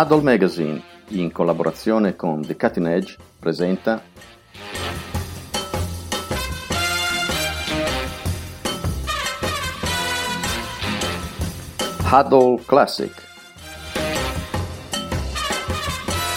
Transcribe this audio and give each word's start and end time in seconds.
Huddle 0.00 0.22
Magazine, 0.22 0.80
in 1.08 1.32
collaborazione 1.32 2.14
con 2.14 2.40
The 2.40 2.54
Cutting 2.54 2.86
Edge, 2.86 3.16
presenta 3.36 4.00
Huddle 12.10 12.62
Classic, 12.64 13.12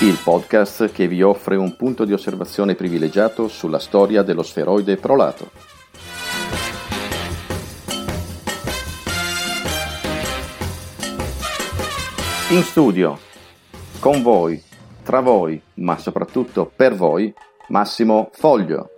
il 0.02 0.20
podcast 0.22 0.92
che 0.92 1.08
vi 1.08 1.22
offre 1.22 1.56
un 1.56 1.78
punto 1.78 2.04
di 2.04 2.12
osservazione 2.12 2.76
privilegiato 2.76 3.48
sulla 3.48 3.80
storia 3.80 4.22
dello 4.22 4.44
sferoide 4.44 4.98
prolato. 4.98 5.50
In 12.50 12.64
studio, 12.64 13.18
con 14.00 14.22
voi, 14.22 14.62
tra 15.04 15.22
voi, 15.22 15.62
ma 15.76 15.98
soprattutto 15.98 16.70
per 16.76 16.96
voi, 16.96 17.34
Massimo 17.70 18.30
Foglio. 18.34 18.90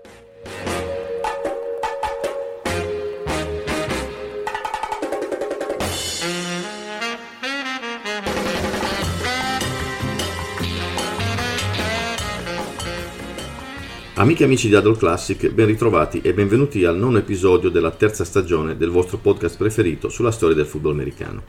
Amiche 14.23 14.43
e 14.43 14.45
amici 14.45 14.69
di 14.69 14.75
Adult 14.75 14.99
Classic, 14.99 15.49
ben 15.49 15.65
ritrovati 15.65 16.21
e 16.21 16.33
benvenuti 16.33 16.85
al 16.85 16.97
nono 16.97 17.17
episodio 17.17 17.69
della 17.69 17.91
terza 17.91 18.23
stagione 18.23 18.77
del 18.77 18.89
vostro 18.89 19.17
podcast 19.17 19.57
preferito 19.57 20.07
sulla 20.07 20.31
storia 20.31 20.55
del 20.55 20.65
football 20.65 20.93
americano. 20.93 21.43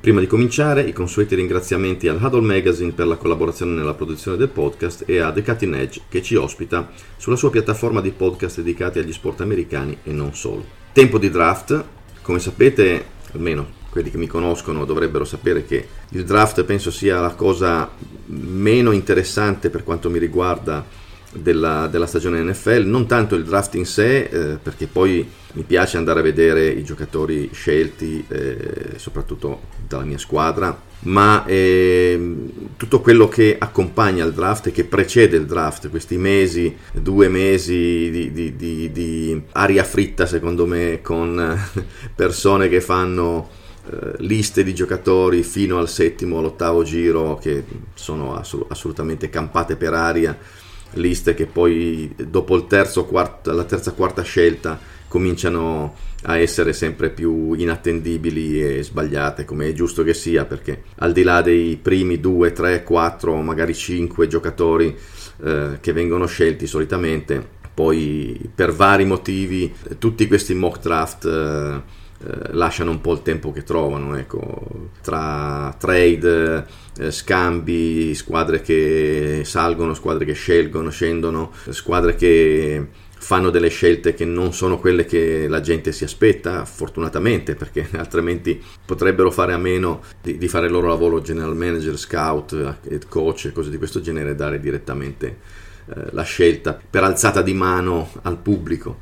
Prima 0.00 0.18
di 0.18 0.26
cominciare, 0.26 0.82
i 0.82 0.92
consueti 0.92 1.36
ringraziamenti 1.36 2.08
al 2.08 2.20
Huddle 2.20 2.40
Magazine 2.40 2.90
per 2.90 3.06
la 3.06 3.14
collaborazione 3.14 3.76
nella 3.76 3.94
produzione 3.94 4.36
del 4.36 4.48
podcast 4.48 5.04
e 5.06 5.20
a 5.20 5.30
The 5.30 5.44
Cutting 5.44 5.72
Edge 5.76 6.00
che 6.08 6.20
ci 6.20 6.34
ospita 6.34 6.90
sulla 7.16 7.36
sua 7.36 7.50
piattaforma 7.50 8.00
di 8.00 8.10
podcast 8.10 8.56
dedicati 8.56 8.98
agli 8.98 9.12
sport 9.12 9.42
americani 9.42 9.98
e 10.02 10.10
non 10.10 10.34
solo. 10.34 10.64
Tempo 10.92 11.16
di 11.16 11.30
draft, 11.30 11.84
come 12.22 12.40
sapete, 12.40 13.04
almeno 13.34 13.78
quelli 13.88 14.10
che 14.10 14.18
mi 14.18 14.26
conoscono 14.26 14.84
dovrebbero 14.84 15.24
sapere 15.24 15.64
che 15.64 15.86
il 16.08 16.24
draft 16.24 16.64
penso 16.64 16.90
sia 16.90 17.20
la 17.20 17.34
cosa 17.36 17.88
meno 18.26 18.90
interessante 18.90 19.70
per 19.70 19.84
quanto 19.84 20.10
mi 20.10 20.18
riguarda 20.18 20.84
della, 21.32 21.86
della, 21.86 22.06
stagione 22.06 22.42
NFL, 22.42 22.82
non 22.86 23.06
tanto 23.06 23.34
il 23.34 23.44
draft 23.44 23.74
in 23.76 23.86
sé, 23.86 24.22
eh, 24.22 24.58
perché 24.60 24.86
poi 24.86 25.28
mi 25.52 25.62
piace 25.62 25.96
andare 25.96 26.20
a 26.20 26.22
vedere 26.22 26.68
i 26.68 26.82
giocatori 26.82 27.50
scelti, 27.52 28.24
eh, 28.28 28.92
soprattutto 28.96 29.62
dalla 29.86 30.04
mia 30.04 30.18
squadra, 30.18 30.88
ma 31.02 31.44
eh, 31.46 32.36
tutto 32.76 33.00
quello 33.00 33.28
che 33.28 33.56
accompagna 33.58 34.24
il 34.24 34.32
draft 34.32 34.68
e 34.68 34.70
che 34.72 34.84
precede 34.84 35.36
il 35.36 35.46
draft, 35.46 35.88
questi 35.88 36.16
mesi, 36.16 36.76
due 36.92 37.28
mesi 37.28 38.10
di, 38.10 38.32
di, 38.32 38.56
di, 38.56 38.92
di 38.92 39.42
aria 39.52 39.84
fritta 39.84 40.26
secondo 40.26 40.66
me, 40.66 41.00
con 41.02 41.58
persone 42.14 42.68
che 42.68 42.80
fanno 42.80 43.48
eh, 43.88 44.12
liste 44.18 44.62
di 44.62 44.74
giocatori 44.74 45.42
fino 45.42 45.78
al 45.78 45.88
settimo 45.88 46.38
all'ottavo 46.38 46.82
giro 46.82 47.38
che 47.40 47.64
sono 47.94 48.36
assolut- 48.36 48.70
assolutamente 48.70 49.30
campate 49.30 49.76
per 49.76 49.94
aria 49.94 50.36
liste 50.94 51.34
che 51.34 51.46
poi 51.46 52.14
dopo 52.16 52.66
terzo, 52.66 53.04
quarto, 53.04 53.52
la 53.52 53.64
terza 53.64 53.92
quarta 53.92 54.22
scelta 54.22 54.78
cominciano 55.08 55.94
a 56.24 56.38
essere 56.38 56.72
sempre 56.72 57.10
più 57.10 57.54
inattendibili 57.54 58.62
e 58.62 58.82
sbagliate 58.82 59.44
come 59.44 59.68
è 59.68 59.72
giusto 59.72 60.02
che 60.02 60.14
sia 60.14 60.44
perché 60.44 60.84
al 60.96 61.12
di 61.12 61.22
là 61.22 61.40
dei 61.40 61.78
primi 61.80 62.20
2, 62.20 62.52
3, 62.52 62.82
4 62.84 63.36
magari 63.40 63.74
5 63.74 64.26
giocatori 64.26 64.94
eh, 65.42 65.78
che 65.80 65.92
vengono 65.92 66.26
scelti 66.26 66.66
solitamente 66.66 67.58
poi 67.72 68.50
per 68.54 68.72
vari 68.72 69.06
motivi 69.06 69.72
tutti 69.98 70.26
questi 70.26 70.54
mock 70.54 70.80
draft 70.80 71.24
eh, 71.24 71.82
eh, 72.22 72.52
lasciano 72.52 72.90
un 72.90 73.00
po' 73.00 73.12
il 73.12 73.22
tempo 73.22 73.50
che 73.50 73.62
trovano, 73.62 74.16
ecco, 74.16 74.90
tra 75.02 75.74
trade, 75.78 76.66
eh, 76.98 77.10
scambi, 77.10 78.14
squadre 78.14 78.60
che 78.60 79.40
salgono, 79.44 79.94
squadre 79.94 80.24
che 80.26 80.34
scelgono, 80.34 80.90
scendono, 80.90 81.50
squadre 81.70 82.14
che 82.14 82.86
fanno 83.20 83.50
delle 83.50 83.68
scelte 83.68 84.14
che 84.14 84.24
non 84.24 84.52
sono 84.52 84.78
quelle 84.78 85.04
che 85.04 85.46
la 85.46 85.60
gente 85.60 85.92
si 85.92 86.04
aspetta, 86.04 86.64
fortunatamente, 86.64 87.54
perché 87.54 87.88
altrimenti 87.96 88.62
potrebbero 88.84 89.30
fare 89.30 89.52
a 89.52 89.58
meno 89.58 90.02
di, 90.20 90.36
di 90.36 90.48
fare 90.48 90.66
il 90.66 90.72
loro 90.72 90.88
lavoro 90.88 91.20
general 91.20 91.56
manager, 91.56 91.96
scout, 91.98 92.52
head 92.82 93.08
coach 93.08 93.46
e 93.46 93.52
cose 93.52 93.70
di 93.70 93.78
questo 93.78 94.00
genere, 94.00 94.34
dare 94.34 94.60
direttamente 94.60 95.38
eh, 95.86 96.06
la 96.10 96.22
scelta 96.22 96.78
per 96.88 97.04
alzata 97.04 97.42
di 97.42 97.54
mano 97.54 98.10
al 98.22 98.38
pubblico. 98.38 98.98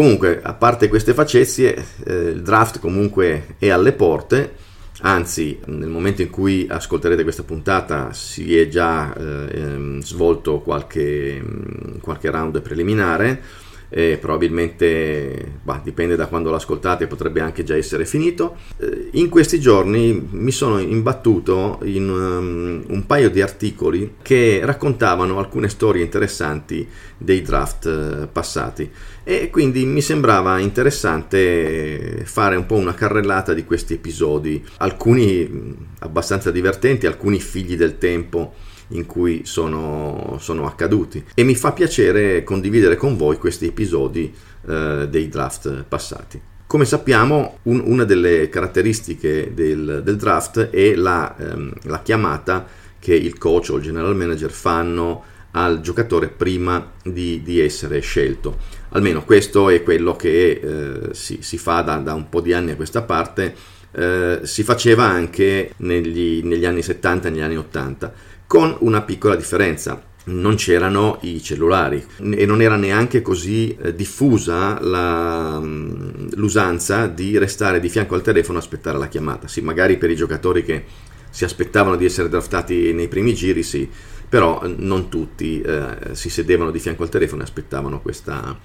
Comunque, 0.00 0.40
a 0.42 0.54
parte 0.54 0.88
queste 0.88 1.12
facezie, 1.12 1.76
eh, 2.06 2.14
il 2.30 2.40
draft 2.40 2.78
comunque 2.78 3.56
è 3.58 3.68
alle 3.68 3.92
porte, 3.92 4.54
anzi 5.02 5.60
nel 5.66 5.90
momento 5.90 6.22
in 6.22 6.30
cui 6.30 6.66
ascolterete 6.66 7.22
questa 7.22 7.42
puntata 7.42 8.10
si 8.14 8.56
è 8.56 8.66
già 8.68 9.12
eh, 9.14 9.60
ehm, 9.60 10.00
svolto 10.00 10.60
qualche, 10.60 11.38
mm, 11.44 11.98
qualche 12.00 12.30
round 12.30 12.62
preliminare 12.62 13.42
eh, 13.90 14.18
probabilmente 14.20 15.58
bah, 15.62 15.80
dipende 15.82 16.16
da 16.16 16.26
quando 16.26 16.50
l'ascoltate, 16.50 17.06
potrebbe 17.06 17.40
anche 17.40 17.64
già 17.64 17.76
essere 17.76 18.06
finito. 18.06 18.56
Eh, 18.78 19.08
in 19.12 19.28
questi 19.28 19.60
giorni 19.60 20.28
mi 20.30 20.52
sono 20.52 20.78
imbattuto 20.78 21.80
in 21.82 22.08
um, 22.08 22.84
un 22.86 23.06
paio 23.06 23.28
di 23.28 23.42
articoli 23.42 24.14
che 24.22 24.60
raccontavano 24.62 25.38
alcune 25.38 25.68
storie 25.68 26.02
interessanti 26.02 26.88
dei 27.18 27.42
draft 27.42 27.86
eh, 27.86 28.26
passati. 28.28 28.90
E 29.22 29.50
quindi 29.50 29.84
mi 29.84 30.00
sembrava 30.00 30.58
interessante 30.58 32.22
fare 32.24 32.56
un 32.56 32.66
po' 32.66 32.76
una 32.76 32.94
carrellata 32.94 33.52
di 33.52 33.64
questi 33.64 33.94
episodi, 33.94 34.64
alcuni 34.78 35.76
abbastanza 36.00 36.50
divertenti, 36.50 37.06
alcuni 37.06 37.38
figli 37.38 37.76
del 37.76 37.98
tempo 37.98 38.54
in 38.90 39.06
cui 39.06 39.42
sono, 39.44 40.36
sono 40.40 40.66
accaduti 40.66 41.24
e 41.34 41.42
mi 41.42 41.54
fa 41.54 41.72
piacere 41.72 42.42
condividere 42.44 42.96
con 42.96 43.16
voi 43.16 43.36
questi 43.36 43.66
episodi 43.66 44.32
eh, 44.66 45.06
dei 45.08 45.28
draft 45.28 45.84
passati. 45.88 46.40
Come 46.66 46.84
sappiamo, 46.84 47.58
un, 47.64 47.82
una 47.84 48.04
delle 48.04 48.48
caratteristiche 48.48 49.52
del, 49.52 50.02
del 50.04 50.16
draft 50.16 50.70
è 50.70 50.94
la, 50.94 51.34
ehm, 51.36 51.72
la, 51.82 52.00
chiamata 52.00 52.64
che 53.00 53.14
il 53.14 53.38
coach 53.38 53.70
o 53.70 53.76
il 53.76 53.82
general 53.82 54.14
manager 54.14 54.52
fanno 54.52 55.24
al 55.52 55.80
giocatore 55.80 56.28
prima 56.28 56.92
di, 57.02 57.42
di 57.42 57.58
essere 57.58 57.98
scelto. 57.98 58.56
Almeno 58.90 59.24
questo 59.24 59.68
è 59.68 59.82
quello 59.82 60.14
che 60.14 60.60
eh, 60.62 61.14
si, 61.14 61.38
si, 61.40 61.58
fa 61.58 61.80
da, 61.80 61.96
da, 61.96 62.14
un 62.14 62.28
po' 62.28 62.40
di 62.40 62.52
anni 62.52 62.70
a 62.70 62.76
questa 62.76 63.02
parte. 63.02 63.52
Eh, 63.90 64.40
si 64.44 64.62
faceva 64.62 65.06
anche 65.06 65.72
negli, 65.78 66.40
negli 66.44 66.66
anni 66.66 66.82
70 66.82 67.26
e 67.26 67.30
negli 67.32 67.40
anni 67.40 67.56
80 67.56 68.12
con 68.50 68.74
una 68.80 69.02
piccola 69.02 69.36
differenza. 69.36 70.02
Non 70.24 70.56
c'erano 70.56 71.18
i 71.20 71.40
cellulari 71.40 72.04
e 72.18 72.46
non 72.46 72.60
era 72.60 72.74
neanche 72.74 73.22
così 73.22 73.76
eh, 73.80 73.94
diffusa 73.94 74.80
la, 74.80 75.60
mm, 75.60 76.30
l'usanza 76.32 77.06
di 77.06 77.38
restare 77.38 77.78
di 77.78 77.88
fianco 77.88 78.16
al 78.16 78.22
telefono 78.22 78.58
a 78.58 78.60
aspettare 78.60 78.98
la 78.98 79.06
chiamata. 79.06 79.46
Sì, 79.46 79.60
magari 79.60 79.98
per 79.98 80.10
i 80.10 80.16
giocatori 80.16 80.64
che 80.64 80.84
si 81.30 81.44
aspettavano 81.44 81.94
di 81.94 82.04
essere 82.04 82.28
draftati 82.28 82.92
nei 82.92 83.06
primi 83.06 83.34
giri, 83.34 83.62
sì, 83.62 83.88
però 84.28 84.60
eh, 84.64 84.74
non 84.78 85.08
tutti 85.08 85.60
eh, 85.60 85.96
si 86.10 86.28
sedevano 86.28 86.72
di 86.72 86.80
fianco 86.80 87.04
al 87.04 87.08
telefono 87.08 87.42
e 87.42 87.44
aspettavano 87.44 88.00
questa, 88.00 88.58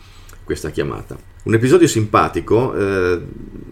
questa 0.43 0.71
chiamata. 0.71 1.15
Un 1.43 1.53
episodio 1.53 1.85
simpatico, 1.85 2.73
eh, 2.73 3.21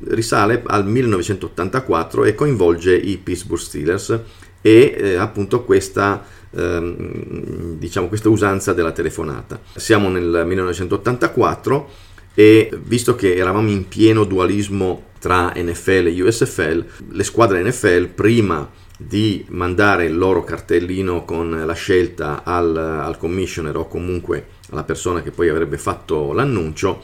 risale 0.09 0.61
al 0.67 0.85
1984 0.85 2.25
e 2.25 2.35
coinvolge 2.35 2.95
i 2.95 3.17
Pittsburgh 3.17 3.59
Steelers 3.59 4.19
e 4.65 4.95
eh, 4.97 5.15
appunto 5.15 5.63
questa, 5.63 6.25
ehm, 6.51 7.77
diciamo, 7.77 8.07
questa 8.07 8.29
usanza 8.29 8.71
della 8.71 8.93
telefonata. 8.93 9.59
Siamo 9.75 10.07
nel 10.09 10.43
1984 10.45 11.89
e 12.33 12.71
visto 12.81 13.13
che 13.13 13.35
eravamo 13.35 13.69
in 13.69 13.87
pieno 13.87 14.23
dualismo 14.23 15.11
tra 15.19 15.51
NFL 15.53 16.07
e 16.07 16.21
USFL, 16.21 16.85
le 17.11 17.23
squadre 17.23 17.61
NFL 17.61 18.07
prima 18.07 18.67
di 18.97 19.45
mandare 19.49 20.05
il 20.05 20.17
loro 20.17 20.43
cartellino 20.43 21.25
con 21.25 21.63
la 21.65 21.73
scelta 21.73 22.43
al, 22.43 22.75
al 22.75 23.17
commissioner 23.17 23.75
o 23.75 23.87
comunque 23.87 24.47
alla 24.71 24.83
persona 24.83 25.21
che 25.21 25.31
poi 25.31 25.49
avrebbe 25.49 25.77
fatto 25.77 26.31
l'annuncio, 26.31 27.01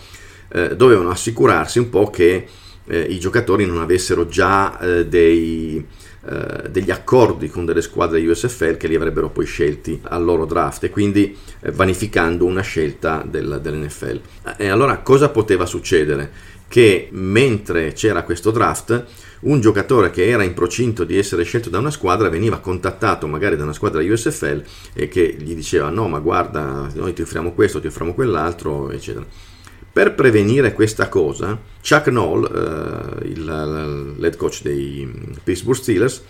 eh, 0.51 0.75
dovevano 0.75 1.09
assicurarsi 1.09 1.79
un 1.79 1.89
po' 1.89 2.09
che 2.09 2.47
eh, 2.85 2.99
i 3.01 3.19
giocatori 3.19 3.65
non 3.65 3.79
avessero 3.79 4.27
già 4.27 4.79
eh, 4.79 5.05
dei, 5.05 5.85
eh, 6.29 6.69
degli 6.69 6.91
accordi 6.91 7.49
con 7.49 7.65
delle 7.65 7.81
squadre 7.81 8.23
USFL 8.23 8.77
che 8.77 8.87
li 8.87 8.93
avrebbero 8.93 9.29
poi 9.29 9.45
scelti 9.45 9.99
al 10.03 10.23
loro 10.23 10.45
draft 10.45 10.83
e 10.83 10.91
quindi 10.91 11.35
eh, 11.61 11.71
vanificando 11.71 12.45
una 12.45 12.61
scelta 12.61 13.25
del, 13.27 13.59
dell'NFL. 13.59 14.19
E 14.57 14.67
allora 14.67 14.99
cosa 14.99 15.29
poteva 15.29 15.65
succedere? 15.65 16.31
Che 16.67 17.07
mentre 17.13 17.93
c'era 17.93 18.21
questo 18.21 18.51
draft, 18.51 19.05
un 19.41 19.59
giocatore 19.59 20.11
che 20.11 20.29
era 20.29 20.43
in 20.43 20.53
procinto 20.53 21.03
di 21.03 21.17
essere 21.17 21.43
scelto 21.43 21.71
da 21.71 21.79
una 21.79 21.89
squadra 21.89 22.29
veniva 22.29 22.59
contattato 22.59 23.25
magari 23.25 23.55
da 23.55 23.63
una 23.63 23.73
squadra 23.73 24.03
USFL 24.03 24.61
e 24.93 25.07
che 25.07 25.35
gli 25.39 25.55
diceva 25.55 25.89
no 25.89 26.07
ma 26.07 26.19
guarda 26.19 26.91
noi 26.93 27.13
ti 27.13 27.23
offriamo 27.23 27.53
questo, 27.53 27.79
ti 27.79 27.87
offriamo 27.87 28.13
quell'altro 28.13 28.91
eccetera. 28.91 29.25
Per 29.91 30.13
prevenire 30.13 30.73
questa 30.73 31.09
cosa 31.09 31.59
Chuck 31.81 32.07
Noll, 32.07 32.45
eh, 32.45 33.27
il, 33.27 34.15
l'head 34.17 34.35
coach 34.37 34.61
dei 34.61 35.09
Pittsburgh 35.43 35.79
Steelers, 35.79 36.21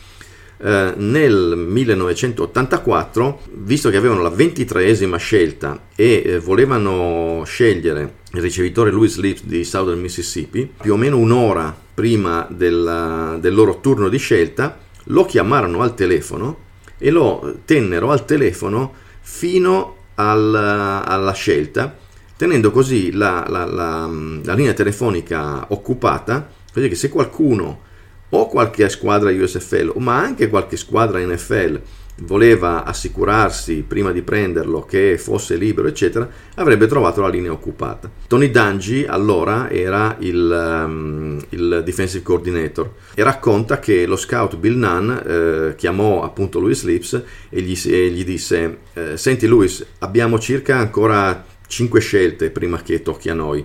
eh, 0.62 0.94
nel 0.98 1.56
1984, 1.56 3.42
visto 3.54 3.90
che 3.90 3.98
avevano 3.98 4.22
la 4.22 4.30
ventitreesima 4.30 5.18
scelta 5.18 5.88
e 5.96 6.22
eh, 6.26 6.40
volevano 6.40 7.44
scegliere 7.46 8.18
il 8.34 8.42
ricevitore 8.42 8.92
Louis 8.92 9.18
Lips 9.18 9.44
di 9.44 9.64
Southern 9.64 10.00
Mississippi, 10.00 10.70
più 10.82 10.94
o 10.94 10.98
meno 10.98 11.18
un'ora 11.18 11.76
prima 11.94 12.46
della, 12.50 13.38
del 13.40 13.54
loro 13.54 13.80
turno 13.80 14.10
di 14.10 14.18
scelta, 14.18 14.78
lo 15.06 15.26
chiamarono 15.26 15.82
al 15.82 15.96
telefono 15.96 16.68
e 16.98 17.10
lo 17.10 17.60
tennero 17.66 18.12
al 18.12 18.26
telefono 18.26 18.94
fino 19.22 19.96
al, 20.16 20.54
alla 20.54 21.32
scelta, 21.32 21.98
tenendo 22.40 22.72
così 22.72 23.12
la, 23.12 23.46
la, 23.50 23.66
la, 23.66 24.10
la 24.46 24.54
linea 24.54 24.72
telefonica 24.72 25.66
occupata, 25.74 26.48
così 26.72 26.88
che 26.88 26.96
se 26.96 27.10
qualcuno 27.10 27.82
o 28.30 28.48
qualche 28.48 28.88
squadra 28.88 29.30
USFL, 29.30 29.92
ma 29.98 30.22
anche 30.22 30.48
qualche 30.48 30.78
squadra 30.78 31.20
NFL 31.20 31.82
voleva 32.22 32.86
assicurarsi 32.86 33.84
prima 33.86 34.14
di 34.14 34.22
prenderlo 34.22 34.86
che 34.86 35.18
fosse 35.18 35.58
libero, 35.58 35.90
eccetera, 35.90 36.30
avrebbe 36.56 36.88
trovato 36.88 37.20
la 37.20 37.28
linea 37.28 37.52
occupata. 37.52 38.10
Tony 38.28 38.50
Dungy 38.50 39.04
allora 39.06 39.70
era 39.70 40.16
il, 40.20 40.86
um, 40.86 41.42
il 41.50 41.82
defensive 41.84 42.24
coordinator 42.24 42.90
e 43.16 43.22
racconta 43.22 43.80
che 43.80 44.06
lo 44.06 44.16
scout 44.16 44.56
Bill 44.56 44.78
Nunn 44.78 45.12
eh, 45.12 45.76
chiamò 45.76 46.24
appunto 46.24 46.62
Louis 46.62 46.84
Lips 46.86 47.22
e 47.50 47.62
gli, 47.62 47.78
e 47.86 48.10
gli 48.12 48.24
disse: 48.24 48.78
eh, 48.94 49.18
Senti, 49.18 49.46
Louis, 49.46 49.86
abbiamo 50.00 50.40
circa 50.40 50.78
ancora 50.78 51.58
5 51.70 52.00
scelte 52.02 52.50
prima 52.50 52.82
che 52.82 53.04
tocchi 53.04 53.30
a 53.30 53.36
noi. 53.36 53.64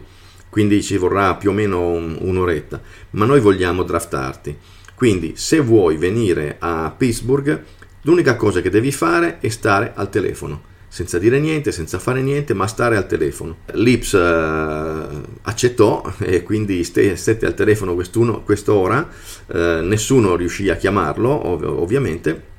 Quindi 0.51 0.83
ci 0.83 0.97
vorrà 0.99 1.35
più 1.35 1.51
o 1.51 1.53
meno 1.53 1.89
un, 1.89 2.17
un'oretta, 2.21 2.81
ma 3.11 3.25
noi 3.25 3.41
vogliamo 3.41 3.83
draftarti. 3.83 4.57
Quindi 4.95 5.33
se 5.37 5.59
vuoi 5.59 5.97
venire 5.97 6.57
a 6.61 6.95
Pittsburgh, 6.97 7.65
l'unica 8.03 8.37
cosa 8.37 8.61
che 8.61 8.71
devi 8.71 8.93
fare 8.93 9.39
è 9.41 9.49
stare 9.49 9.93
al 9.97 10.11
telefono, 10.11 10.63
senza 10.87 11.19
dire 11.19 11.41
niente, 11.41 11.73
senza 11.73 11.99
fare 11.99 12.23
niente, 12.23 12.55
ma 12.55 12.69
stare 12.69 12.97
al 12.97 13.09
telefono. 13.09 13.57
Lips 13.73 14.13
uh, 14.13 15.23
accettò 15.43 16.05
e 16.21 16.45
quindi 16.45 16.85
stette 16.85 17.47
al 17.47 17.55
telefono 17.55 17.97
quest'ora, 17.97 19.09
uh, 19.47 19.57
nessuno 19.83 20.37
riuscì 20.37 20.69
a 20.69 20.77
chiamarlo 20.77 21.31
ov- 21.31 21.65
ovviamente 21.65 22.53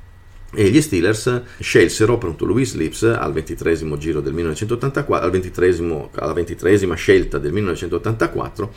e 0.55 0.69
gli 0.69 0.81
Steelers 0.81 1.41
scelsero 1.59 2.13
appunto 2.13 2.45
Louis 2.45 2.73
Lips 2.75 3.03
al 3.03 3.33
ventitresimo 3.33 3.97
giro 3.97 4.21
del 4.21 4.33
1984, 4.33 5.25
al 5.25 5.31
ventitresimo, 5.31 6.09
alla 6.15 6.33
ventitresima 6.33 6.95
scelta 6.95 7.37
del 7.37 7.51
1984 7.51 8.73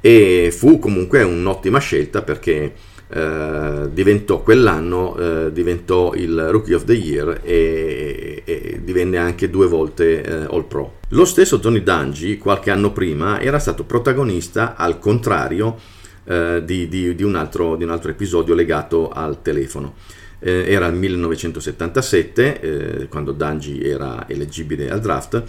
e 0.00 0.52
fu 0.52 0.80
comunque 0.80 1.22
un'ottima 1.22 1.78
scelta 1.78 2.22
perché 2.22 2.74
eh, 3.08 3.88
diventò 3.92 4.42
quell'anno 4.42 5.16
eh, 5.16 5.52
diventò 5.52 6.14
il 6.14 6.48
Rookie 6.48 6.74
of 6.74 6.84
the 6.84 6.94
Year 6.94 7.40
e, 7.44 8.42
e 8.44 8.80
divenne 8.82 9.18
anche 9.18 9.48
due 9.48 9.66
volte 9.66 10.22
eh, 10.22 10.32
All 10.50 10.66
Pro. 10.66 10.98
Lo 11.10 11.24
stesso 11.24 11.60
Tony 11.60 11.82
Dungy 11.82 12.38
qualche 12.38 12.70
anno 12.70 12.90
prima 12.90 13.40
era 13.40 13.58
stato 13.58 13.84
protagonista 13.84 14.74
al 14.76 14.98
contrario 14.98 15.76
eh, 16.24 16.62
di, 16.64 16.88
di, 16.88 17.14
di, 17.14 17.22
un 17.22 17.36
altro, 17.36 17.76
di 17.76 17.84
un 17.84 17.90
altro 17.90 18.10
episodio 18.10 18.54
legato 18.54 19.10
al 19.10 19.42
telefono 19.42 19.94
eh, 20.42 20.64
era 20.66 20.86
il 20.86 20.94
1977 20.94 22.60
eh, 22.60 23.08
quando 23.08 23.32
Dungy 23.32 23.80
era 23.82 24.24
eleggibile 24.28 24.90
al 24.90 25.00
draft 25.00 25.42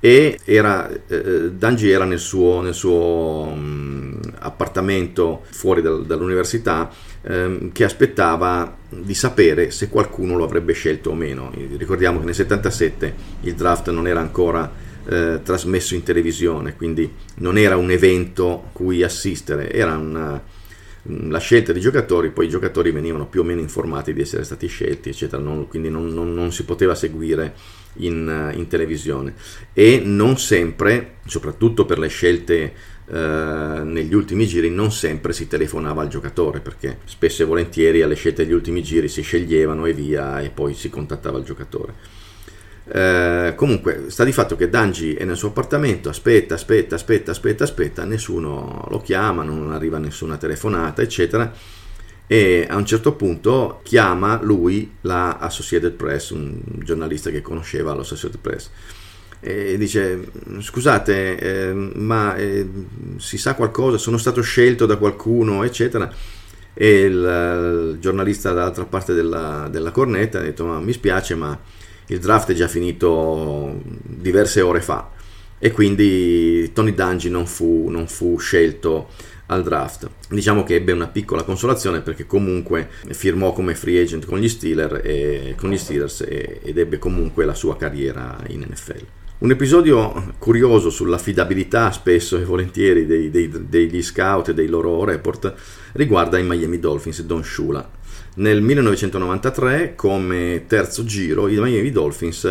e 0.00 0.38
era, 0.44 0.90
eh, 0.90 1.50
Dungy 1.52 1.90
era 1.90 2.04
nel 2.04 2.18
suo, 2.18 2.62
nel 2.62 2.72
suo 2.72 3.50
um, 3.52 4.18
appartamento 4.38 5.42
fuori 5.50 5.82
dal, 5.82 6.06
dall'università 6.06 6.90
ehm, 7.20 7.70
che 7.70 7.84
aspettava 7.84 8.76
di 8.88 9.12
sapere 9.14 9.70
se 9.70 9.90
qualcuno 9.90 10.36
lo 10.36 10.44
avrebbe 10.44 10.72
scelto 10.72 11.10
o 11.10 11.14
meno. 11.14 11.52
Ricordiamo 11.76 12.18
che 12.18 12.24
nel 12.24 12.34
77 12.34 13.14
il 13.42 13.54
draft 13.54 13.90
non 13.90 14.06
era 14.06 14.20
ancora 14.20 14.72
eh, 15.06 15.40
trasmesso 15.42 15.94
in 15.94 16.02
televisione, 16.02 16.76
quindi 16.76 17.12
non 17.36 17.58
era 17.58 17.76
un 17.76 17.90
evento 17.90 18.70
cui 18.72 19.02
assistere, 19.02 19.70
era 19.70 19.96
una, 19.96 20.42
la 21.04 21.38
scelta 21.38 21.72
dei 21.72 21.80
giocatori, 21.80 22.30
poi 22.30 22.46
i 22.46 22.50
giocatori 22.50 22.90
venivano 22.90 23.26
più 23.26 23.40
o 23.40 23.44
meno 23.44 23.60
informati 23.60 24.12
di 24.12 24.20
essere 24.20 24.44
stati 24.44 24.66
scelti, 24.66 25.08
eccetera, 25.08 25.42
non, 25.42 25.66
quindi 25.66 25.88
non, 25.88 26.08
non, 26.08 26.34
non, 26.34 26.52
si 26.52 26.64
poteva 26.64 26.94
seguire 26.94 27.54
in, 27.94 28.52
in, 28.54 28.66
televisione. 28.66 29.34
E 29.72 30.02
non 30.04 30.38
sempre, 30.38 31.16
soprattutto 31.26 31.86
per 31.86 31.98
le 31.98 32.08
scelte 32.08 32.72
eh, 33.06 33.80
negli 33.82 34.14
ultimi 34.14 34.46
giri, 34.46 34.68
non 34.68 34.92
sempre 34.92 35.32
si 35.32 35.48
telefonava 35.48 36.02
al 36.02 36.08
giocatore, 36.08 36.60
perché 36.60 36.98
spesso 37.04 37.42
e 37.42 37.46
volentieri 37.46 38.02
alle 38.02 38.14
scelte 38.14 38.44
degli 38.44 38.54
ultimi 38.54 38.82
giri 38.82 39.08
si 39.08 39.22
sceglievano 39.22 39.86
e 39.86 39.94
via, 39.94 40.40
e 40.40 40.50
poi 40.50 40.74
si 40.74 40.90
contattava 40.90 41.38
il 41.38 41.44
giocatore. 41.44 42.18
Eh, 42.92 43.52
comunque 43.54 44.06
sta 44.08 44.24
di 44.24 44.32
fatto 44.32 44.56
che 44.56 44.68
Dangi 44.68 45.14
è 45.14 45.24
nel 45.24 45.36
suo 45.36 45.48
appartamento, 45.48 46.08
aspetta, 46.08 46.54
aspetta, 46.54 46.96
aspetta, 46.96 47.30
aspetta, 47.30 47.62
aspetta, 47.62 48.04
nessuno 48.04 48.84
lo 48.90 49.00
chiama, 49.00 49.44
non 49.44 49.70
arriva 49.70 49.98
nessuna 49.98 50.36
telefonata, 50.36 51.00
eccetera. 51.00 51.52
E 52.26 52.66
a 52.68 52.76
un 52.76 52.84
certo 52.84 53.14
punto 53.14 53.80
chiama 53.84 54.40
lui 54.42 54.96
la 55.02 55.38
Associated 55.38 55.92
Press, 55.92 56.30
un 56.30 56.60
giornalista 56.78 57.30
che 57.30 57.42
conosceva 57.42 57.94
l'Associated 57.94 58.40
Press, 58.40 58.70
e 59.40 59.76
dice: 59.78 60.28
Scusate, 60.58 61.38
eh, 61.38 61.72
ma 61.72 62.34
eh, 62.36 62.68
si 63.18 63.38
sa 63.38 63.54
qualcosa? 63.54 63.98
Sono 63.98 64.18
stato 64.18 64.42
scelto 64.42 64.86
da 64.86 64.96
qualcuno, 64.96 65.62
eccetera. 65.62 66.12
E 66.74 67.00
il, 67.00 67.92
il 67.94 67.98
giornalista 68.00 68.52
dall'altra 68.52 68.84
parte 68.84 69.12
della, 69.12 69.68
della 69.70 69.90
cornetta 69.92 70.38
ha 70.38 70.42
detto: 70.42 70.64
Ma 70.66 70.80
mi 70.80 70.92
spiace, 70.92 71.34
ma 71.34 71.58
il 72.10 72.18
draft 72.18 72.50
è 72.50 72.54
già 72.54 72.66
finito 72.66 73.80
diverse 73.84 74.60
ore 74.60 74.80
fa 74.80 75.10
e 75.58 75.70
quindi 75.70 76.72
Tony 76.72 76.92
Dungy 76.92 77.28
non 77.28 77.46
fu, 77.46 77.88
non 77.88 78.08
fu 78.08 78.36
scelto 78.38 79.08
al 79.46 79.62
draft. 79.62 80.08
Diciamo 80.28 80.64
che 80.64 80.76
ebbe 80.76 80.92
una 80.92 81.06
piccola 81.06 81.42
consolazione 81.42 82.00
perché 82.00 82.26
comunque 82.26 82.88
firmò 83.10 83.52
come 83.52 83.74
free 83.74 84.00
agent 84.00 84.26
con 84.26 84.38
gli, 84.38 84.48
Steelers, 84.48 85.00
e, 85.04 85.54
con 85.56 85.70
gli 85.70 85.76
Steelers 85.76 86.22
e, 86.22 86.60
ed 86.62 86.78
ebbe 86.78 86.98
comunque 86.98 87.44
la 87.44 87.54
sua 87.54 87.76
carriera 87.76 88.38
in 88.48 88.66
NFL. 88.68 89.04
Un 89.38 89.50
episodio 89.52 90.34
curioso 90.38 90.90
sull'affidabilità 90.90 91.90
spesso 91.92 92.36
e 92.36 92.44
volentieri 92.44 93.06
dei, 93.06 93.30
dei, 93.30 93.50
degli 93.68 94.02
scout 94.02 94.48
e 94.48 94.54
dei 94.54 94.66
loro 94.66 95.04
report 95.04 95.54
riguarda 95.92 96.38
i 96.38 96.42
Miami 96.42 96.78
Dolphins 96.78 97.22
Don 97.22 97.42
Shula 97.42 97.98
nel 98.40 98.62
1993, 98.62 99.94
come 99.94 100.64
terzo 100.66 101.04
giro, 101.04 101.46
i 101.48 101.58
Miami 101.58 101.90
Dolphins 101.90 102.44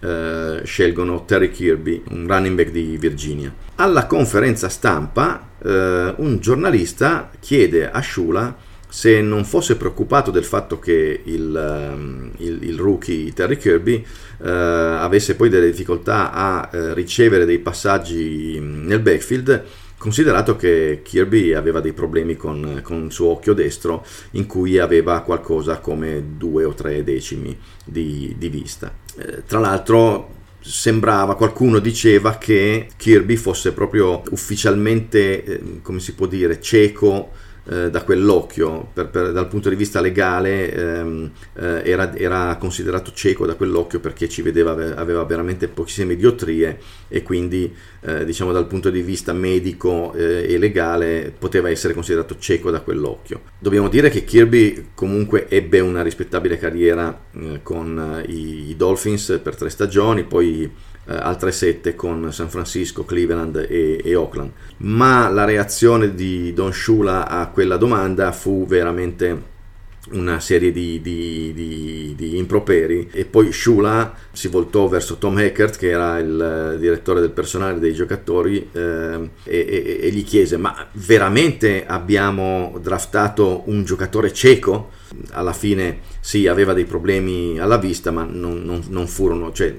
eh, 0.00 0.60
scelgono 0.64 1.24
Terry 1.24 1.50
Kirby, 1.50 2.02
un 2.10 2.26
running 2.26 2.54
back 2.54 2.70
di 2.70 2.96
Virginia. 2.98 3.52
Alla 3.76 4.06
conferenza 4.06 4.68
stampa, 4.68 5.48
eh, 5.62 6.14
un 6.16 6.38
giornalista 6.40 7.30
chiede 7.40 7.90
a 7.90 8.02
Shula 8.02 8.54
se 8.86 9.22
non 9.22 9.44
fosse 9.44 9.76
preoccupato 9.76 10.30
del 10.30 10.44
fatto 10.44 10.78
che 10.78 11.20
il, 11.24 11.56
ehm, 11.56 12.32
il, 12.38 12.58
il 12.62 12.78
rookie 12.78 13.32
Terry 13.32 13.56
Kirby 13.56 14.04
eh, 14.42 14.50
avesse 14.50 15.36
poi 15.36 15.48
delle 15.48 15.70
difficoltà 15.70 16.32
a 16.32 16.68
eh, 16.72 16.92
ricevere 16.92 17.44
dei 17.44 17.60
passaggi 17.60 18.58
nel 18.60 18.98
backfield 18.98 19.64
considerato 20.00 20.56
che 20.56 21.02
Kirby 21.04 21.52
aveva 21.52 21.80
dei 21.80 21.92
problemi 21.92 22.34
con, 22.34 22.80
con, 22.82 23.04
il 23.04 23.12
suo 23.12 23.28
occhio 23.28 23.52
destro 23.52 24.02
in 24.30 24.46
cui 24.46 24.78
aveva 24.78 25.20
qualcosa 25.20 25.78
come 25.78 26.36
due 26.38 26.64
o 26.64 26.72
tre 26.72 27.04
decimi 27.04 27.54
di, 27.84 28.34
di 28.38 28.48
vista. 28.48 28.94
Eh, 29.18 29.44
tra 29.44 29.58
l'altro 29.58 30.38
sembrava, 30.58 31.36
qualcuno 31.36 31.80
diceva 31.80 32.38
che 32.38 32.88
Kirby 32.96 33.36
fosse 33.36 33.72
proprio 33.72 34.22
ufficialmente, 34.30 35.44
eh, 35.44 35.60
come 35.82 36.00
si 36.00 36.14
può 36.14 36.24
dire, 36.24 36.62
cieco 36.62 37.32
eh, 37.70 37.88
da 37.88 38.02
quell'occhio, 38.02 38.88
per, 38.92 39.10
per, 39.10 39.30
dal 39.30 39.46
punto 39.46 39.68
di 39.68 39.76
vista 39.76 40.00
legale 40.00 40.72
ehm, 40.72 41.30
eh, 41.54 41.82
era, 41.84 42.12
era, 42.16 42.56
considerato 42.56 43.12
cieco 43.12 43.46
da 43.46 43.54
quell'occhio 43.54 44.00
perché 44.00 44.28
ci 44.28 44.42
vedeva, 44.42 44.72
aveva 44.96 45.22
veramente 45.22 45.68
pochissime 45.68 46.16
diottrie 46.16 46.80
e 47.06 47.22
quindi 47.22 47.72
eh, 48.00 48.24
diciamo 48.24 48.50
dal 48.50 48.66
punto 48.66 48.90
di 48.90 49.02
vista 49.02 49.32
medico 49.32 50.12
eh, 50.14 50.52
e 50.52 50.58
legale 50.58 51.32
poteva 51.36 51.70
essere 51.70 51.94
considerato 51.94 52.36
cieco 52.40 52.72
da 52.72 52.80
quell'occhio. 52.80 53.40
Dobbiamo 53.60 53.88
dire 53.88 54.10
che 54.10 54.24
Kirby 54.24 54.88
comunque 54.94 55.48
ebbe 55.48 55.78
una 55.78 56.02
rispettabile 56.02 56.58
carriera 56.58 57.16
eh, 57.32 57.60
con 57.62 58.24
i, 58.26 58.70
i 58.70 58.76
Dolphins 58.76 59.38
per 59.40 59.54
tre 59.54 59.70
stagioni, 59.70 60.24
poi 60.24 60.88
eh, 61.06 61.14
altre 61.14 61.52
sette 61.52 61.94
con 61.94 62.32
San 62.32 62.48
Francisco, 62.48 63.04
Cleveland 63.04 63.66
e, 63.68 64.00
e, 64.02 64.14
Oakland. 64.14 64.50
Ma 64.78 65.28
la 65.28 65.44
reazione 65.44 66.14
di 66.14 66.52
Don 66.52 66.72
Shula 66.72 67.28
a 67.28 67.48
quella 67.48 67.76
domanda 67.76 68.32
fu 68.32 68.66
veramente 68.66 69.58
una 70.12 70.40
serie 70.40 70.72
di, 70.72 71.00
di, 71.02 71.52
di, 71.54 72.14
di, 72.16 72.38
improperi 72.38 73.10
e 73.12 73.26
poi 73.26 73.52
Shula 73.52 74.14
si 74.32 74.48
voltò 74.48 74.88
verso 74.88 75.18
Tom 75.18 75.36
Hackert 75.36 75.76
che 75.76 75.90
era 75.90 76.18
il 76.18 76.76
direttore 76.78 77.20
del 77.20 77.30
personale 77.30 77.78
dei 77.78 77.92
giocatori 77.92 78.70
eh, 78.72 79.30
e, 79.44 79.58
e, 79.68 79.98
e, 80.00 80.10
gli 80.10 80.24
chiese 80.24 80.56
ma 80.56 80.88
veramente 80.92 81.84
abbiamo 81.86 82.78
draftato 82.80 83.64
un 83.66 83.84
giocatore 83.84 84.32
cieco? 84.32 84.90
Alla 85.32 85.52
fine 85.52 86.00
sì 86.20 86.46
aveva 86.46 86.72
dei 86.72 86.86
problemi 86.86 87.58
alla 87.58 87.78
vista 87.78 88.10
ma 88.10 88.24
non, 88.24 88.62
non, 88.62 88.82
non 88.88 89.06
furono 89.06 89.52
cioè, 89.52 89.74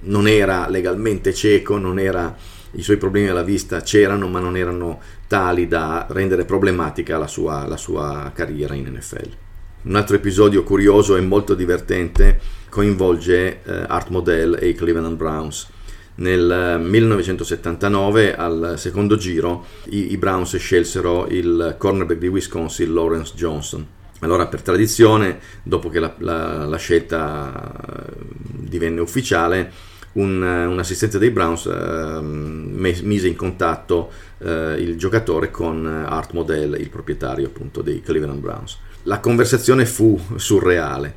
non 0.00 0.28
era 0.28 0.68
legalmente 0.68 1.34
cieco, 1.34 1.76
non 1.76 1.98
era, 1.98 2.34
i 2.72 2.82
suoi 2.82 2.96
problemi 2.96 3.28
alla 3.28 3.42
vista 3.42 3.80
c'erano, 3.80 4.28
ma 4.28 4.40
non 4.40 4.56
erano 4.56 5.00
tali 5.26 5.68
da 5.68 6.06
rendere 6.10 6.44
problematica 6.44 7.18
la 7.18 7.26
sua, 7.26 7.66
la 7.66 7.76
sua 7.76 8.30
carriera 8.34 8.74
in 8.74 8.86
NFL. 8.86 9.44
Un 9.86 9.94
altro 9.94 10.16
episodio 10.16 10.64
curioso 10.64 11.14
e 11.14 11.20
molto 11.20 11.54
divertente 11.54 12.40
coinvolge 12.68 13.62
eh, 13.62 13.84
Art 13.86 14.08
Modell 14.08 14.58
e 14.60 14.66
i 14.66 14.74
Cleveland 14.74 15.16
Browns. 15.16 15.68
Nel 16.16 16.80
1979, 16.82 18.32
eh, 18.32 18.34
al 18.36 18.74
secondo 18.78 19.16
giro, 19.16 19.64
i, 19.90 20.10
i 20.10 20.16
Browns 20.16 20.56
scelsero 20.56 21.28
il 21.28 21.76
cornerback 21.78 22.18
di 22.18 22.26
Wisconsin, 22.26 22.92
Lawrence 22.92 23.34
Johnson. 23.36 23.86
Allora, 24.20 24.48
per 24.48 24.62
tradizione, 24.62 25.38
dopo 25.62 25.88
che 25.88 26.00
la, 26.00 26.12
la, 26.18 26.64
la 26.64 26.78
scelta 26.78 27.72
eh, 27.88 28.12
divenne 28.56 29.00
ufficiale, 29.00 29.70
un, 30.14 30.42
un, 30.42 30.78
assistente 30.80 31.18
dei 31.18 31.30
Browns 31.30 31.66
eh, 31.66 32.20
mise 32.22 33.28
in 33.28 33.36
contatto 33.36 34.10
eh, 34.38 34.74
il 34.80 34.98
giocatore 34.98 35.52
con 35.52 35.86
Art 35.86 36.32
Modell, 36.32 36.74
il 36.74 36.90
proprietario 36.90 37.46
appunto 37.46 37.82
dei 37.82 38.00
Cleveland 38.00 38.40
Browns. 38.40 38.78
La 39.06 39.20
conversazione 39.20 39.86
fu 39.86 40.20
surreale. 40.34 41.14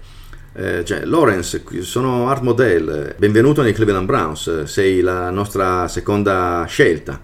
Eh, 0.53 0.85
cioè, 0.85 1.05
Lawrence, 1.05 1.63
sono 1.81 2.29
Art 2.29 2.43
Modell, 2.43 3.15
benvenuto 3.17 3.63
nei 3.63 3.73
Cleveland 3.73 4.05
Browns, 4.05 4.65
sei 4.65 5.01
la 5.01 5.31
nostra 5.31 5.87
seconda 5.87 6.65
scelta. 6.67 7.19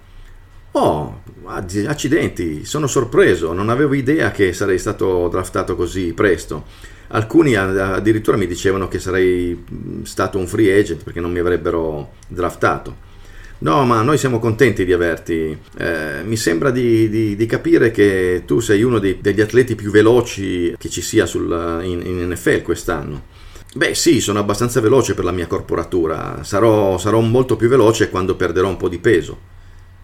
Oh, 0.71 1.21
accidenti, 1.43 2.65
sono 2.65 2.87
sorpreso, 2.87 3.53
non 3.53 3.69
avevo 3.69 3.93
idea 3.93 4.31
che 4.31 4.53
sarei 4.53 4.79
stato 4.79 5.27
draftato 5.27 5.75
così 5.75 6.13
presto. 6.13 6.65
Alcuni 7.09 7.53
addirittura 7.53 8.35
mi 8.35 8.47
dicevano 8.47 8.87
che 8.87 8.97
sarei 8.97 9.63
stato 10.01 10.39
un 10.39 10.47
free 10.47 10.79
agent 10.79 11.03
perché 11.03 11.19
non 11.19 11.31
mi 11.31 11.39
avrebbero 11.39 12.13
draftato. 12.27 13.13
No, 13.57 13.85
ma 13.85 14.01
noi 14.01 14.17
siamo 14.17 14.39
contenti 14.39 14.83
di 14.83 14.91
averti. 14.91 15.57
Eh, 15.77 16.21
mi 16.23 16.35
sembra 16.35 16.71
di, 16.71 17.07
di, 17.09 17.35
di, 17.37 17.45
capire 17.45 17.89
che 17.89 18.43
tu 18.45 18.59
sei 18.59 18.83
uno 18.83 18.99
dei, 18.99 19.19
degli 19.21 19.39
atleti 19.39 19.75
più 19.75 19.91
veloci 19.91 20.75
che 20.77 20.89
ci 20.89 21.01
sia 21.01 21.25
sul, 21.25 21.79
in, 21.83 22.01
in, 22.01 22.29
NFL 22.29 22.61
quest'anno. 22.63 23.33
Beh, 23.73 23.95
sì, 23.95 24.19
sono 24.19 24.39
abbastanza 24.39 24.81
veloce 24.81 25.13
per 25.13 25.23
la 25.23 25.31
mia 25.31 25.47
corporatura. 25.47 26.43
Sarò, 26.43 26.97
sarò 26.97 27.21
molto 27.21 27.55
più 27.55 27.69
veloce 27.69 28.09
quando 28.09 28.35
perderò 28.35 28.67
un 28.67 28.77
po' 28.77 28.89
di 28.89 28.99
peso. 28.99 29.53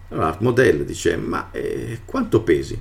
Allora 0.08 0.28
Art 0.28 0.40
Model 0.40 0.84
dice, 0.84 1.16
ma 1.16 1.50
eh, 1.52 2.00
quanto 2.06 2.42
pesi? 2.42 2.80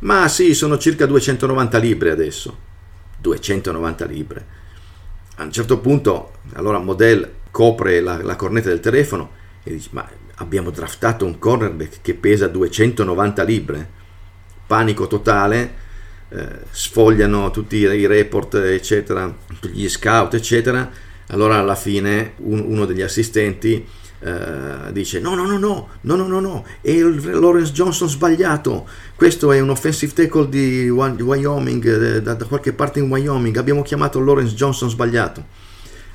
Ma 0.00 0.28
sì, 0.28 0.54
sono 0.54 0.78
circa 0.78 1.04
290 1.06 1.78
libre 1.78 2.10
adesso. 2.10 2.56
290 3.20 4.04
libre. 4.06 4.46
A 5.36 5.44
un 5.44 5.52
certo 5.52 5.78
punto, 5.78 6.32
allora 6.52 6.78
Model 6.78 7.28
copre 7.50 8.00
la, 8.00 8.22
la 8.22 8.36
cornetta 8.36 8.68
del 8.68 8.80
telefono 8.80 9.40
e 9.62 9.72
dice, 9.72 9.88
ma 9.92 10.08
abbiamo 10.36 10.70
draftato 10.70 11.24
un 11.24 11.38
cornerback 11.38 11.98
che 12.02 12.14
pesa 12.14 12.48
290 12.48 13.42
libre. 13.42 14.00
Panico 14.66 15.06
totale, 15.06 15.74
eh, 16.30 16.48
sfogliano 16.70 17.50
tutti 17.50 17.76
i 17.76 18.06
report, 18.06 18.54
eccetera, 18.54 19.34
gli 19.70 19.88
scout, 19.88 20.34
eccetera. 20.34 20.90
Allora 21.28 21.58
alla 21.58 21.74
fine 21.74 22.34
un, 22.38 22.64
uno 22.66 22.84
degli 22.84 23.02
assistenti 23.02 24.00
Uh, 24.22 24.92
dice 24.92 25.18
no 25.18 25.34
no 25.34 25.44
no 25.44 25.58
no 25.58 25.88
no 26.02 26.14
no 26.14 26.28
no 26.28 26.38
no 26.38 26.64
è 26.80 26.90
il 26.90 27.28
Lawrence 27.40 27.72
Johnson 27.72 28.08
sbagliato 28.08 28.86
questo 29.16 29.50
è 29.50 29.58
un 29.58 29.70
offensive 29.70 30.12
tackle 30.12 30.48
di 30.48 30.88
Wyoming 30.88 31.84
eh, 31.84 32.22
da, 32.22 32.34
da, 32.34 32.44
qualche 32.44 32.72
parte 32.72 33.00
in 33.00 33.10
Wyoming 33.10 33.56
abbiamo 33.56 33.82
chiamato 33.82 34.20
Lawrence 34.20 34.54
Johnson 34.54 34.88
sbagliato 34.88 35.44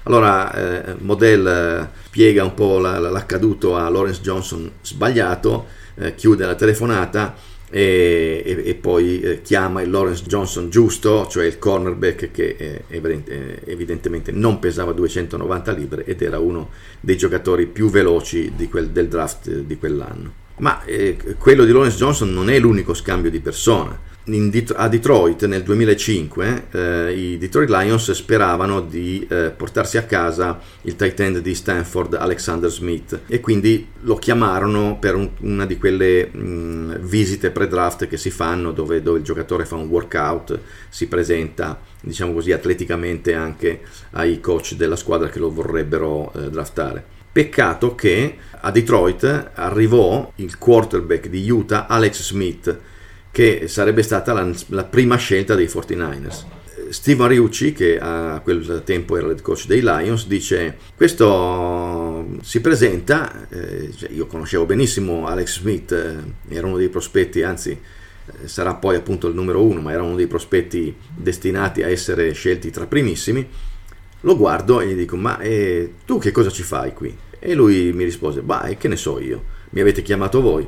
allora 0.07 0.53
eh, 0.53 0.95
Modell 0.99 1.45
eh, 1.45 1.89
spiega 2.05 2.43
un 2.43 2.53
po' 2.53 2.79
la, 2.79 2.97
la, 2.97 3.09
l'accaduto 3.09 3.75
a 3.75 3.89
Lawrence 3.89 4.21
Johnson 4.21 4.71
sbagliato 4.81 5.67
eh, 5.95 6.15
chiude 6.15 6.45
la 6.45 6.55
telefonata 6.55 7.35
e, 7.69 8.41
e, 8.45 8.61
e, 8.65 8.75
poi 8.75 9.19
eh, 9.19 9.41
chiama 9.41 9.81
il 9.81 9.89
Lawrence 9.89 10.23
Johnson 10.23 10.69
giusto, 10.69 11.27
cioè 11.27 11.45
il 11.45 11.59
cornerback 11.59 12.31
che 12.31 12.55
eh, 12.57 12.83
evidente, 12.87 13.65
evidentemente 13.65 14.31
non 14.31 14.59
pesava 14.59 14.93
290 14.93 15.71
libre 15.73 16.05
ed 16.05 16.21
era 16.21 16.39
uno 16.39 16.69
dei 17.01 17.17
giocatori 17.17 17.67
più 17.67 17.89
veloci 17.89 18.53
quel, 18.69 18.89
del 18.89 19.09
draft 19.09 19.49
di 19.51 19.77
quell'anno. 19.77 20.45
Ma 20.59 20.83
eh, 20.85 21.17
quello 21.37 21.65
di 21.65 21.71
Lawrence 21.73 21.97
Johnson 21.97 22.33
non 22.33 22.49
è 22.49 22.57
l'unico 22.57 22.93
scambio 22.93 23.29
di 23.29 23.41
persona 23.41 24.06
Det- 24.29 24.73
a 24.75 24.89
Detroit 24.89 25.45
nel 25.45 25.63
2005 25.63 26.67
eh, 26.71 27.13
i 27.13 27.37
Detroit 27.37 27.69
Lions 27.69 28.11
speravano 28.11 28.81
di 28.81 29.25
eh, 29.29 29.53
portarsi 29.55 29.97
a 29.97 30.03
casa 30.03 30.59
il 30.81 30.97
tight 30.97 31.17
end 31.21 31.37
di 31.37 31.55
Stanford 31.55 32.15
Alexander 32.15 32.69
Smith 32.69 33.21
e 33.25 33.39
quindi 33.39 33.87
lo 34.01 34.15
chiamarono 34.15 34.97
per 34.99 35.15
un, 35.15 35.29
una 35.39 35.65
di 35.65 35.77
quelle 35.77 36.27
mh, 36.27 36.99
visite 37.03 37.51
pre-draft 37.51 38.07
che 38.07 38.17
si 38.17 38.29
fanno 38.29 38.73
dove, 38.73 39.01
dove, 39.01 39.19
il 39.19 39.23
giocatore 39.23 39.63
fa 39.63 39.75
un 39.75 39.87
workout, 39.87 40.59
si 40.89 41.07
presenta 41.07 41.79
diciamo 42.01 42.33
così 42.33 42.51
atleticamente 42.51 43.33
anche 43.33 43.79
ai 44.11 44.41
coach 44.41 44.73
della 44.73 44.97
squadra 44.97 45.29
che 45.29 45.39
lo 45.39 45.49
vorrebbero 45.49 46.33
eh, 46.33 46.49
draftare. 46.49 47.01
Peccato 47.31 47.95
che 47.95 48.35
a 48.59 48.71
Detroit 48.71 49.51
arrivò 49.53 50.33
il 50.35 50.57
quarterback 50.57 51.29
di 51.29 51.49
Utah 51.49 51.87
Alex 51.87 52.23
Smith 52.23 52.77
che 53.37 53.67
sarebbe 53.67 54.01
stata 54.01 54.33
la, 54.33 54.51
la 54.69 54.83
prima 54.85 55.15
scelta 55.15 55.53
dei 55.53 55.67
49ers. 55.67 56.45
Steve 56.89 57.19
Mariucci, 57.19 57.71
che 57.71 57.99
a 57.99 58.39
quel 58.43 58.81
tempo 58.83 59.15
era 59.15 59.27
il 59.27 59.43
coach 59.43 59.67
dei 59.67 59.81
Lions, 59.81 60.25
dice 60.25 60.75
questo 60.95 62.29
si 62.41 62.59
presenta, 62.61 63.47
eh, 63.47 63.93
cioè 63.95 64.09
io 64.09 64.25
conoscevo 64.25 64.65
benissimo 64.65 65.27
Alex 65.27 65.59
Smith, 65.59 65.91
eh, 65.91 66.55
era 66.55 66.65
uno 66.65 66.77
dei 66.77 66.89
prospetti, 66.89 67.43
anzi 67.43 67.69
eh, 68.25 68.47
sarà 68.47 68.73
poi 68.73 68.95
appunto 68.95 69.27
il 69.27 69.35
numero 69.35 69.63
uno, 69.63 69.81
ma 69.81 69.91
era 69.91 70.01
uno 70.01 70.15
dei 70.15 70.25
prospetti 70.25 70.95
destinati 71.15 71.83
a 71.83 71.89
essere 71.89 72.31
scelti 72.31 72.71
tra 72.71 72.87
primissimi, 72.87 73.47
lo 74.21 74.35
guardo 74.35 74.81
e 74.81 74.87
gli 74.87 74.95
dico 74.95 75.15
ma 75.15 75.37
eh, 75.41 75.93
tu 76.07 76.17
che 76.17 76.31
cosa 76.31 76.49
ci 76.49 76.63
fai 76.63 76.91
qui? 76.91 77.15
E 77.37 77.53
lui 77.53 77.93
mi 77.93 78.03
rispose, 78.03 78.41
beh 78.41 78.77
che 78.77 78.87
ne 78.87 78.95
so 78.95 79.19
io, 79.19 79.43
mi 79.69 79.81
avete 79.81 80.01
chiamato 80.01 80.41
voi 80.41 80.67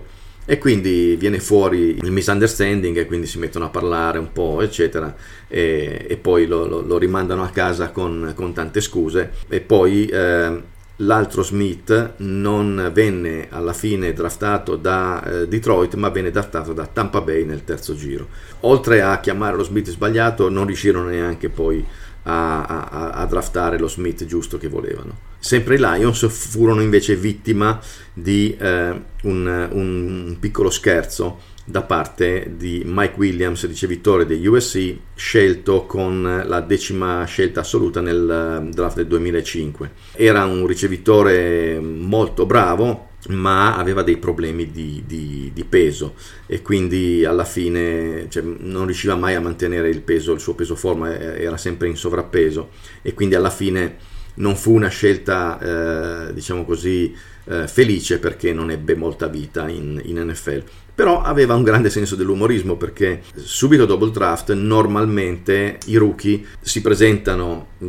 e 0.50 0.58
quindi 0.58 1.16
viene 1.16 1.40
fuori 1.40 2.00
il 2.02 2.12
misunderstanding 2.12 2.98
e 2.98 3.06
quindi 3.06 3.28
si 3.28 3.38
mettono 3.38 3.66
a 3.66 3.70
parlare 3.70 4.18
un 4.18 4.32
po' 4.32 4.64
eccetera 4.64 5.16
e, 5.48 6.08
e 6.10 6.18
poi 6.18 6.48
lo, 6.48 6.66
lo, 6.66 6.82
lo, 6.82 6.98
rimandano 6.98 7.44
a 7.44 7.50
casa 7.50 7.92
con, 7.92 8.32
con, 8.36 8.52
tante 8.52 8.82
scuse 8.82 9.32
e 9.48 9.60
poi 9.60 10.08
eh, 10.08 10.62
l'altro 10.96 11.44
Smith 11.44 12.14
non 12.18 12.90
venne 12.92 13.46
alla 13.52 13.74
fine 13.74 14.12
draftato 14.12 14.76
da 14.76 15.24
eh, 15.24 15.48
Detroit 15.48 15.94
ma 15.94 16.10
venne 16.10 16.32
draftato 16.32 16.74
da 16.74 16.88
Tampa 16.88 17.22
Bay 17.22 17.46
nel 17.46 17.64
terzo 17.64 17.94
giro. 17.94 18.28
Oltre 18.62 19.04
a 19.04 19.20
chiamare 19.20 19.56
lo 19.56 19.64
Smith 19.64 19.92
sbagliato 19.92 20.50
non 20.50 20.66
riuscirono 20.66 21.10
neanche 21.10 21.50
poi 21.50 21.78
a, 21.78 22.09
a, 22.30 23.10
a, 23.12 23.26
draftare 23.26 23.80
lo 23.80 23.88
Smith 23.88 24.26
giusto 24.26 24.58
che 24.58 24.68
volevano. 24.68 25.28
Sempre 25.40 25.76
i 25.76 25.80
Lions 25.80 26.28
furono 26.28 26.82
invece 26.82 27.16
vittima 27.16 27.80
di 28.14 28.56
eh, 28.60 29.02
un, 29.24 29.70
un, 29.72 30.38
piccolo 30.40 30.70
scherzo 30.70 31.40
da 31.64 31.84
parte 31.84 32.54
di 32.56 32.82
Mike 32.86 33.14
Williams, 33.18 33.68
ricevitore 33.68 34.26
degli 34.26 34.48
USC, 34.48 34.96
scelto 35.16 35.86
con 35.86 36.44
la 36.46 36.62
decima 36.62 37.24
scelta 37.26 37.60
assoluta 37.62 38.02
nel 38.02 38.64
eh, 38.68 38.70
draft 38.70 38.96
del 38.96 39.08
2005. 39.08 39.92
Era 40.14 40.46
un 40.46 40.66
ricevitore 40.66 41.80
molto 41.80 42.46
bravo, 42.46 43.09
ma 43.28 43.76
aveva 43.76 44.02
dei 44.02 44.18
problemi 44.18 44.72
di, 44.72 45.04
di, 45.06 45.52
di, 45.54 45.66
peso 45.66 46.16
e 46.46 46.62
quindi 46.62 47.26
alla 47.26 47.44
fine 47.44 48.28
cioè, 48.30 48.44
non 48.44 48.86
riusciva 48.86 49.16
mai 49.16 49.36
a 49.36 49.42
mantenere 49.42 49.90
il 49.90 50.02
peso, 50.02 50.32
il 50.32 50.40
suo 50.40 50.56
peso 50.56 50.76
forma 50.76 51.18
era 51.18 51.58
sempre 51.58 51.90
in 51.90 51.98
sovrappeso 51.98 52.70
e 53.02 53.14
quindi 53.14 53.36
alla 53.36 53.50
fine 53.50 53.98
non 54.36 54.56
fu 54.56 54.74
una 54.74 54.88
scelta 54.88 56.30
eh, 56.30 56.34
diciamo 56.34 56.64
così 56.64 57.14
eh, 57.46 57.68
felice 57.68 58.20
perché 58.20 58.54
non 58.54 58.72
ebbe 58.72 58.96
molta 58.96 59.28
vita 59.28 59.68
in, 59.68 60.02
in 60.06 60.18
NFL 60.18 60.64
però 60.96 61.22
aveva 61.22 61.56
un 61.56 61.64
grande 61.64 61.90
senso 61.90 62.16
dell'umorismo 62.16 62.76
perché 62.76 63.22
subito 63.36 63.86
dopo 63.86 64.06
il 64.06 64.12
draft 64.12 64.54
normalmente 64.54 65.78
i 65.86 65.96
rookie 65.96 66.44
si 66.60 66.82
presentano 66.82 67.68
mh, 67.78 67.86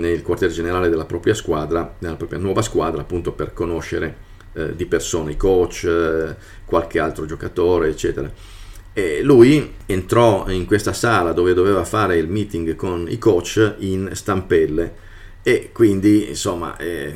nel 0.00 0.22
quartier 0.22 0.50
generale 0.50 0.88
della 0.88 1.04
propria 1.04 1.34
squadra, 1.34 1.94
nella 1.98 2.16
propria 2.16 2.38
nuova 2.38 2.62
squadra 2.62 3.02
appunto 3.02 3.32
per 3.32 3.52
conoscere 3.52 4.32
eh, 4.54 4.76
di 4.76 4.86
persone, 4.86 5.32
i 5.32 5.36
coach, 5.36 5.84
eh, 5.84 6.36
qualche 6.64 7.00
altro 7.00 7.26
giocatore, 7.26 7.88
eccetera. 7.88 8.30
E 8.92 9.20
lui 9.22 9.74
entrò 9.86 10.48
in 10.48 10.64
questa 10.66 10.92
sala 10.92 11.32
dove 11.32 11.54
doveva 11.54 11.84
fare 11.84 12.16
il 12.16 12.28
meeting 12.28 12.76
con 12.76 13.06
i 13.08 13.18
coach 13.18 13.74
in 13.78 14.10
stampelle 14.12 15.02
e 15.42 15.70
quindi 15.72 16.28
insomma 16.28 16.76
eh, 16.76 17.14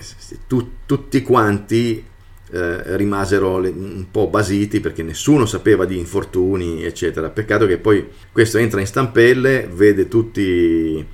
tu, 0.49 0.71
tutti 0.85 1.23
quanti 1.23 2.05
eh, 2.51 2.97
rimasero 2.97 3.59
un 3.59 4.07
po' 4.11 4.27
basiti 4.27 4.81
perché 4.81 5.05
nessuno 5.05 5.47
sapeva 5.47 5.85
di 5.85 5.97
infortuni 5.97 6.85
eccetera 6.85 7.31
peccato 7.31 7.67
che 7.67 7.79
poi 7.79 8.09
questo 8.33 8.59
entra 8.59 8.81
in 8.81 8.87
stampelle 8.87 9.69
vede 9.73 10.09
tutti 10.09 11.07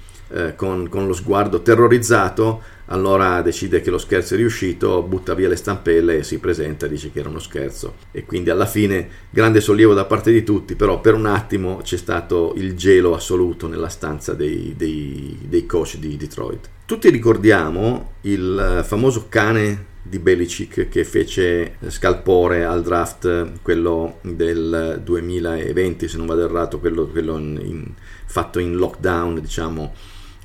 con, 0.57 0.89
con, 0.89 1.07
lo 1.07 1.13
sguardo 1.13 1.61
terrorizzato 1.61 2.63
allora 2.87 3.41
decide 3.43 3.81
che 3.81 3.91
lo 3.91 3.99
scherzo 3.99 4.35
è 4.35 4.37
riuscito, 4.37 5.03
butta 5.03 5.35
via 5.35 5.49
le 5.49 5.57
stampelle 5.57 6.19
e 6.19 6.23
si 6.23 6.39
presenta 6.39 6.87
dice 6.87 7.11
che 7.11 7.21
era 7.21 7.29
uno 7.29 7.39
scherzo. 7.39 7.95
E 8.11 8.25
quindi 8.25 8.51
alla 8.51 8.67
fine 8.67 9.09
grande 9.31 9.61
sollievo 9.61 9.95
da 9.95 10.05
parte 10.05 10.33
di 10.33 10.43
tutti, 10.43 10.75
però 10.75 11.01
per 11.01 11.15
un 11.15 11.27
attimo 11.27 11.81
c'è 11.83 11.97
stato 11.97 12.53
il 12.57 12.75
gelo 12.77 13.15
assoluto 13.15 13.69
nella 13.69 13.89
stanza 13.89 14.35
dei, 14.35 14.75
dei, 14.77 15.39
dei 15.43 15.67
coach 15.67 15.97
di 15.97 16.17
Detroit. 16.17 16.69
Tutti 16.85 17.09
ricordiamo 17.09 18.13
il 18.23 18.83
famoso 18.85 19.27
cane 19.29 19.93
di 20.07 20.19
Belichick 20.19 20.89
che 20.89 21.03
fece 21.05 21.79
scalpore 21.89 22.65
al 22.65 22.83
draft, 22.83 23.63
quello 23.63 24.19
del 24.21 25.01
2020 25.03 26.09
se 26.09 26.19
non 26.19 26.27
vado 26.27 26.45
errato, 26.45 26.79
quello, 26.79 27.07
quello 27.07 27.39
in, 27.39 27.91
fatto 28.27 28.59
in 28.59 28.77
lockdown 28.77 29.41
diciamo 29.41 29.95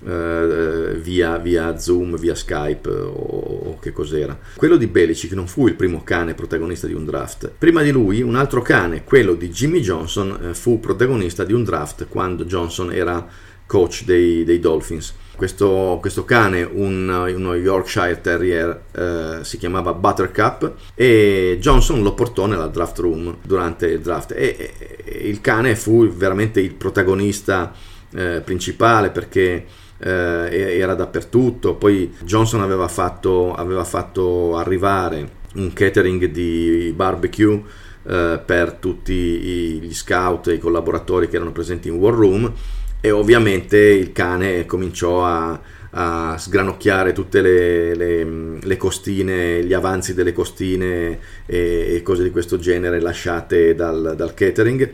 eh, 0.06 0.98
via, 1.02 1.38
via, 1.38 1.78
Zoom, 1.78 2.18
via 2.18 2.36
Skype 2.36 2.90
o, 2.90 3.10
o, 3.10 3.80
che 3.80 3.92
cos'era. 3.92 4.38
Quello 4.56 4.78
di 4.78 4.88
Belichick 4.88 5.34
non 5.34 5.48
fu 5.48 5.68
il 5.68 5.76
primo 5.76 6.04
cane 6.04 6.34
protagonista 6.34 6.88
di 6.88 6.94
un 6.94 7.06
draft. 7.06 7.52
Prima 7.58 7.82
di 7.82 7.92
lui 7.92 8.22
un 8.22 8.36
altro 8.36 8.62
cane, 8.62 9.04
quello 9.04 9.34
di 9.34 9.50
Jimmy 9.50 9.82
Johnson, 9.82 10.50
eh, 10.50 10.54
fu 10.54 10.80
protagonista 10.80 11.44
di 11.44 11.54
un 11.54 11.64
draft 11.64 12.08
quando 12.08 12.46
Johnson 12.46 12.92
era 12.92 13.28
coach 13.66 14.04
dei, 14.04 14.44
dei 14.44 14.60
Dolphins. 14.60 15.14
Questo, 15.36 16.00
questo, 16.02 16.26
cane, 16.26 16.64
un, 16.64 17.08
uno 17.08 17.56
Yorkshire 17.56 18.20
Terrier, 18.20 18.82
eh, 18.92 19.38
si 19.44 19.58
chiamava 19.58 19.94
Buttercup 19.94 20.74
e 20.96 21.58
Johnson 21.62 22.02
lo 22.02 22.14
portò 22.14 22.46
nella 22.46 22.68
draft 22.68 23.00
room 23.00 23.38
durante 23.42 23.88
il 23.88 24.02
draft 24.02 24.32
e, 24.32 24.74
e 25.02 25.28
il 25.30 25.40
cane 25.40 25.78
fu 25.78 26.10
veramente 26.10 26.60
il 26.60 26.74
protagonista 26.74 27.72
eh, 28.14 28.42
principale 28.44 29.12
perché 29.12 29.66
eh, 30.00 30.78
era 30.78 30.96
dappertutto. 30.96 31.76
Poi 31.76 32.14
Johnson 32.24 32.62
aveva 32.62 32.88
fatto, 32.88 33.54
aveva 33.54 33.84
fatto 33.84 34.56
arrivare 34.58 35.38
un 35.56 35.74
catering 35.74 36.26
di 36.26 36.94
barbecue 36.96 37.62
eh, 38.04 38.40
per 38.44 38.74
tutti 38.74 39.14
gli 39.14 39.94
scout 39.94 40.48
e 40.48 40.54
i 40.54 40.60
collaboratori 40.60 41.28
che 41.28 41.36
erano 41.36 41.52
presenti 41.52 41.88
in 41.88 41.96
War 41.96 42.14
Room 42.14 42.54
e 43.02 43.12
ovviamente 43.12 43.78
il 43.78 44.12
cane 44.12 44.66
cominciò 44.66 45.26
a, 45.26 45.60
a 45.92 46.38
sgranocchiare 46.38 47.14
tutte 47.14 47.42
le, 47.42 47.96
le, 47.96 48.60
le, 48.62 48.78
costine, 48.78 49.64
gli 49.64 49.74
avanzi 49.74 50.14
delle 50.14 50.34
costine 50.34 51.20
e, 51.46 51.96
e, 51.96 52.02
cose 52.04 52.24
di 52.24 52.32
questo 52.32 52.58
genere 52.58 53.00
lasciate 53.00 53.74
dal, 53.74 54.14
dal 54.18 54.34
catering 54.34 54.92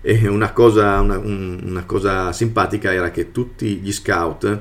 e 0.00 0.28
una 0.28 0.52
cosa, 0.52 1.00
una, 1.00 1.18
una 1.18 1.84
cosa 1.84 2.32
simpatica 2.32 2.92
era 2.92 3.10
che 3.10 3.32
tutti 3.32 3.76
gli 3.76 3.92
scout 3.92 4.60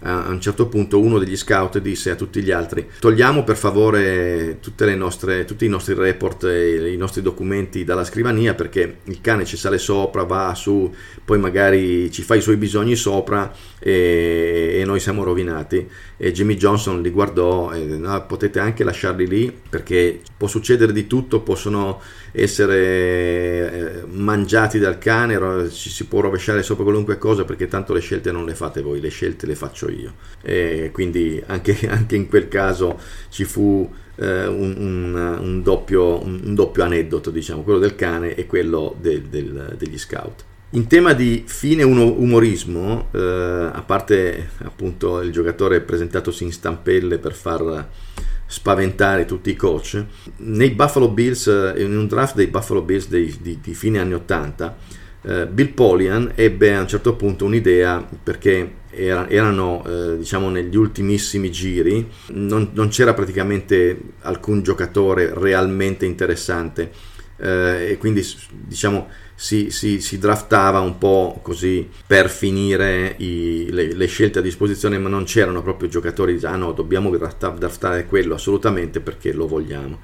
a 0.00 0.28
un 0.28 0.40
certo 0.40 0.68
punto 0.68 1.00
uno 1.00 1.18
degli 1.18 1.36
scout 1.36 1.78
disse 1.78 2.10
a 2.10 2.14
tutti 2.14 2.40
gli 2.40 2.52
altri 2.52 2.88
togliamo 3.00 3.42
per 3.42 3.56
favore 3.56 4.60
nostre, 4.94 5.44
tutti 5.44 5.64
i 5.64 5.68
nostri 5.68 5.94
report 5.94 6.44
i 6.44 6.96
nostri 6.96 7.20
documenti 7.20 7.82
dalla 7.82 8.04
scrivania 8.04 8.54
perché 8.54 8.98
il 9.04 9.20
cane 9.20 9.44
ci 9.44 9.56
sale 9.56 9.78
sopra, 9.78 10.22
va 10.22 10.54
su, 10.54 10.92
poi 11.24 11.40
magari 11.40 12.12
ci 12.12 12.22
fa 12.22 12.36
i 12.36 12.40
suoi 12.40 12.56
bisogni 12.56 12.94
sopra 12.94 13.52
e, 13.78 14.78
e 14.80 14.84
noi 14.84 15.00
siamo 15.00 15.22
rovinati 15.22 15.88
e 16.16 16.32
Jimmy 16.32 16.56
Johnson 16.56 17.00
li 17.00 17.10
guardò 17.10 17.72
e 17.72 17.84
no, 17.84 18.26
potete 18.26 18.58
anche 18.58 18.84
lasciarli 18.84 19.26
lì 19.26 19.56
perché 19.68 20.20
può 20.36 20.48
succedere 20.48 20.92
di 20.92 21.06
tutto, 21.06 21.40
possono 21.40 22.00
essere 22.32 24.02
eh, 24.02 24.02
mangiati 24.06 24.78
dal 24.78 24.98
cane, 24.98 25.70
ci 25.70 25.90
si 25.90 26.06
può 26.06 26.20
rovesciare 26.20 26.62
sopra 26.62 26.84
qualunque 26.84 27.18
cosa 27.18 27.44
perché 27.44 27.68
tanto 27.68 27.92
le 27.92 28.00
scelte 28.00 28.32
non 28.32 28.44
le 28.44 28.54
fate 28.54 28.82
voi, 28.82 29.00
le 29.00 29.10
scelte 29.10 29.46
le 29.46 29.54
faccio 29.54 29.88
io. 29.90 30.14
E 30.42 30.90
quindi 30.92 31.42
anche, 31.46 31.76
anche 31.88 32.16
in 32.16 32.28
quel 32.28 32.48
caso 32.48 32.98
ci 33.28 33.44
fu 33.44 33.88
eh, 34.16 34.46
un, 34.46 34.74
un, 34.76 35.38
un, 35.40 35.62
doppio, 35.62 36.22
un, 36.22 36.54
doppio, 36.54 36.82
aneddoto, 36.82 37.30
diciamo, 37.30 37.62
quello 37.62 37.78
del 37.78 37.94
cane 37.94 38.34
e 38.34 38.46
quello 38.46 38.96
del, 39.00 39.22
del, 39.22 39.74
degli 39.78 39.98
scout. 39.98 40.44
In 40.72 40.86
tema 40.86 41.14
di 41.14 41.44
fine 41.46 41.82
umorismo, 41.82 43.08
eh, 43.12 43.18
a 43.72 43.82
parte 43.86 44.50
appunto 44.64 45.22
il 45.22 45.32
giocatore 45.32 45.80
presentatosi 45.80 46.44
in 46.44 46.52
stampelle 46.52 47.16
per 47.16 47.32
far 47.32 47.88
spaventare 48.44 49.24
tutti 49.24 49.48
i 49.48 49.56
coach, 49.56 50.04
nei 50.36 50.72
Buffalo 50.72 51.08
Bills, 51.08 51.46
eh, 51.46 51.82
in 51.82 51.96
un 51.96 52.06
draft 52.06 52.34
dei 52.34 52.48
Buffalo 52.48 52.82
Bills 52.82 53.08
dei, 53.08 53.34
di, 53.40 53.60
di, 53.62 53.72
fine 53.72 53.98
anni 53.98 54.12
80, 54.12 54.76
eh, 55.22 55.46
Bill 55.46 55.72
Polian 55.72 56.32
ebbe 56.34 56.74
a 56.74 56.80
un 56.82 56.88
certo 56.88 57.16
punto 57.16 57.46
un'idea 57.46 58.06
perché 58.22 58.72
era, 58.90 59.26
erano 59.26 59.82
eh, 59.86 60.18
diciamo 60.18 60.50
negli 60.50 60.76
ultimissimi 60.76 61.50
giri, 61.50 62.06
non, 62.32 62.72
non, 62.74 62.88
c'era 62.88 63.14
praticamente 63.14 63.98
alcun 64.20 64.60
giocatore 64.60 65.32
realmente 65.34 66.04
interessante 66.04 67.16
eh, 67.38 67.90
e 67.90 67.96
quindi 67.96 68.24
diciamo 68.50 69.08
si, 69.34 69.70
si, 69.70 70.00
si, 70.00 70.18
draftava 70.18 70.80
un 70.80 70.98
po' 70.98 71.38
così 71.42 71.88
per 72.06 72.28
finire 72.28 73.14
i, 73.18 73.68
le, 73.70 73.94
le, 73.94 74.06
scelte 74.06 74.40
a 74.40 74.42
disposizione, 74.42 74.98
ma 74.98 75.08
non 75.08 75.24
c'erano 75.24 75.62
proprio 75.62 75.88
giocatori 75.88 76.36
che 76.36 76.46
ah 76.46 76.56
no, 76.56 76.72
dobbiamo 76.72 77.08
draftare 77.16 78.06
quello 78.06 78.34
assolutamente 78.34 78.98
perché 78.98 79.32
lo 79.32 79.46
vogliamo. 79.46 80.00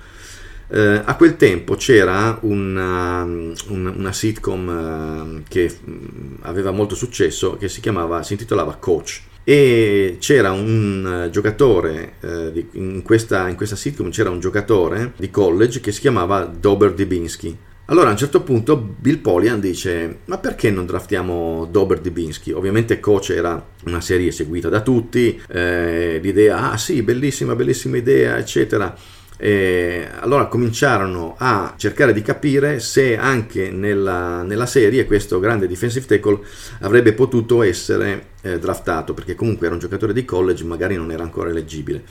Eh, 0.69 1.03
a 1.05 1.17
quel 1.17 1.37
tempo 1.37 1.75
c'era 1.75 2.39
una, 2.43 3.23
una, 3.23 3.91
una 3.91 4.13
sitcom 4.13 5.43
eh, 5.43 5.49
che 5.49 5.79
mm, 5.85 6.35
aveva 6.43 6.71
molto 6.71 6.95
successo 6.95 7.57
che 7.57 7.69
si 7.69 7.81
chiamava, 7.81 8.23
si 8.23 8.33
intitolava 8.35 8.77
Coach 8.77 9.23
e 9.45 10.17
c'era 10.19 10.53
un 10.53 11.29
giocatore 11.31 12.15
eh, 12.21 12.53
di, 12.53 12.67
in, 12.73 13.03
questa, 13.03 13.49
in 13.49 13.57
questa 13.57 13.77
sitcom 13.77 14.11
c'era 14.11 14.31
un 14.31 14.41
giocatore 14.41 15.13
di 15.17 15.31
college 15.31 15.81
che 15.81 15.93
si 15.93 16.01
chiamava 16.01 16.45
Dober 16.45 16.95
Dibinski 16.95 17.57
allora 17.87 18.09
a 18.09 18.13
un 18.13 18.17
certo 18.17 18.41
punto 18.41 18.79
Bill 18.79 19.19
Polian 19.19 19.61
dice 19.61 20.21
ma 20.25 20.39
perché 20.39 20.71
non 20.71 20.87
draftiamo 20.87 21.69
Dober 21.71 22.01
Dibinski? 22.01 22.51
Ovviamente 22.51 22.99
Coach 22.99 23.31
era 23.31 23.63
una 23.85 24.01
serie 24.01 24.33
seguita 24.33 24.71
da 24.71 24.81
tutti, 24.81 25.39
eh, 25.49 26.19
l'idea 26.23 26.71
ah 26.71 26.79
sì 26.79 27.03
bellissima 27.03 27.55
bellissima 27.55 27.99
idea 27.99 28.39
eccetera. 28.39 28.97
E 29.37 30.09
allora 30.21 30.47
cominciarono 30.47 31.35
a 31.39 31.75
cercare 31.77 32.13
di 32.13 32.23
capire 32.23 32.79
se 32.79 33.17
anche 33.17 33.71
nella, 33.71 34.43
nella, 34.43 34.67
serie 34.67 35.07
questo 35.07 35.41
grande 35.41 35.67
defensive 35.67 36.07
tackle 36.07 36.39
avrebbe 36.81 37.13
potuto 37.15 37.63
essere 37.63 38.27
eh, 38.43 38.59
draftato 38.61 39.13
perché 39.13 39.35
comunque 39.35 39.67
era 39.67 39.75
un 39.75 39.81
giocatore 39.81 40.13
di 40.13 40.25
college 40.25 40.63
magari 40.65 40.95
non 40.95 41.11
era 41.11 41.25
ancora 41.25 41.51
eleggibile. 41.51 42.05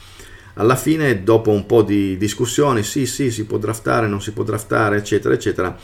Alla 0.55 0.75
fine, 0.75 1.23
dopo 1.23 1.49
un 1.49 1.65
po' 1.65 1.81
di 1.81 2.15
discussioni, 2.15 2.83
sì, 2.83 3.07
sì, 3.07 3.31
si 3.31 3.45
può 3.45 3.57
draftare, 3.57 4.05
non 4.05 4.21
si 4.21 4.33
può 4.33 4.43
draftare, 4.43 4.97
eccetera, 4.97 5.33
eccetera, 5.33 5.75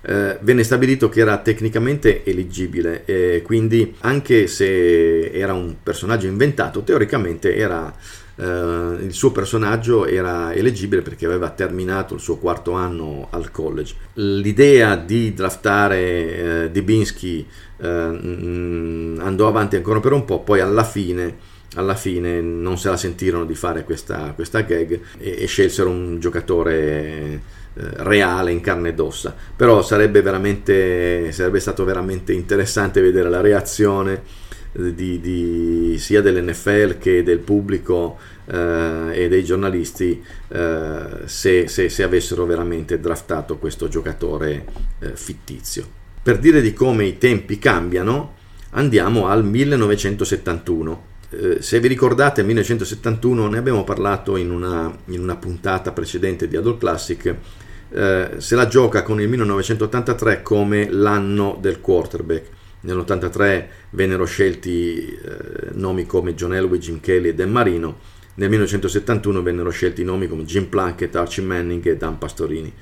eh, 0.00 0.38
venne 0.40 0.64
stabilito 0.64 1.10
che 1.10 1.20
era 1.20 1.38
tecnicamente 1.38 2.24
eleggibile 2.24 3.04
e 3.04 3.42
quindi 3.42 3.94
anche 4.00 4.46
se 4.46 5.30
era 5.30 5.52
un 5.52 5.76
personaggio 5.82 6.26
inventato, 6.26 6.82
teoricamente 6.82 7.54
era, 7.54 7.94
eh, 8.36 8.96
il 9.00 9.12
suo 9.12 9.30
personaggio 9.30 10.06
era 10.06 10.52
eleggibile 10.52 11.02
perché 11.02 11.26
aveva 11.26 11.50
terminato 11.50 12.14
il 12.14 12.20
suo 12.20 12.36
quarto 12.38 12.72
anno 12.72 13.28
al 13.30 13.50
college. 13.50 13.94
L'idea 14.14 14.96
di 14.96 15.34
draftare 15.34 16.64
eh, 16.64 16.70
Dibinski 16.70 17.46
eh, 17.78 17.86
andò 17.88 19.48
avanti 19.48 19.76
ancora 19.76 20.00
per 20.00 20.12
un 20.12 20.24
po', 20.24 20.40
poi 20.40 20.60
alla 20.60 20.84
fine 20.84 21.52
alla 21.76 21.96
fine 21.96 22.40
non 22.40 22.78
se 22.78 22.88
la 22.88 22.96
sentirono 22.96 23.44
di 23.44 23.56
fare 23.56 23.82
questa, 23.82 24.30
questa 24.36 24.60
gag 24.60 24.92
e, 25.18 25.42
e, 25.42 25.46
scelsero 25.46 25.90
un 25.90 26.20
giocatore 26.20 27.62
reale 27.74 28.52
in 28.52 28.60
carne 28.60 28.90
ed 28.90 29.00
ossa. 29.00 29.34
Però 29.56 29.82
sarebbe, 29.82 30.22
sarebbe 31.32 31.58
stato 31.58 31.84
veramente 31.84 32.32
interessante 32.32 33.00
vedere 33.00 33.28
la 33.28 33.40
reazione 33.40 34.22
di, 34.74 35.20
di, 35.20 35.96
sia 35.98 36.20
dell'NFL 36.20 36.98
che 36.98 37.22
del 37.22 37.38
pubblico 37.38 38.18
eh, 38.46 39.10
e 39.12 39.28
dei 39.28 39.44
giornalisti 39.44 40.22
eh, 40.48 41.02
se, 41.24 41.68
se, 41.68 41.88
se, 41.88 42.02
avessero 42.02 42.44
veramente 42.44 42.98
draftato 42.98 43.56
questo 43.58 43.88
giocatore 43.88 44.64
eh, 44.98 45.12
fittizio. 45.14 46.02
Per 46.22 46.38
dire 46.38 46.60
di 46.60 46.72
come 46.72 47.04
i 47.04 47.18
tempi 47.18 47.58
cambiano, 47.58 48.34
andiamo 48.70 49.28
al 49.28 49.44
1971 49.44 51.12
eh, 51.34 51.60
se 51.60 51.80
vi 51.80 51.88
ricordate, 51.88 52.42
1971 52.42 53.48
ne 53.48 53.58
abbiamo 53.58 53.84
parlato 53.84 54.36
in 54.36 54.50
una, 54.50 54.96
in 55.06 55.20
una 55.20 55.36
puntata 55.36 55.92
precedente 55.92 56.46
di 56.48 56.56
Adult 56.56 56.78
Classic. 56.78 57.34
Eh, 57.90 58.30
se 58.36 58.54
la 58.54 58.66
gioca 58.66 59.02
con 59.02 59.20
il 59.20 59.28
1983 59.28 60.42
come 60.42 60.90
l'anno 60.90 61.58
del 61.60 61.80
quarterback. 61.80 62.48
Nell'83 62.84 63.66
vennero 63.90 64.24
scelti 64.24 65.08
eh, 65.08 65.70
nomi 65.72 66.06
come 66.06 66.34
John 66.34 66.54
Elway, 66.54 66.78
Jim 66.78 67.00
Kelly 67.00 67.28
e 67.28 67.34
Dan 67.34 67.50
Marino. 67.50 67.98
Nel 68.36 68.48
1971 68.48 69.42
vennero 69.42 69.70
scelti 69.70 70.04
nomi 70.04 70.26
come 70.26 70.44
Jim 70.44 70.66
Plunkett, 70.66 71.14
Archie 71.16 71.44
Manning 71.44 71.86
e 71.86 71.96
Dan 71.96 72.18
Pastorini. 72.18 72.72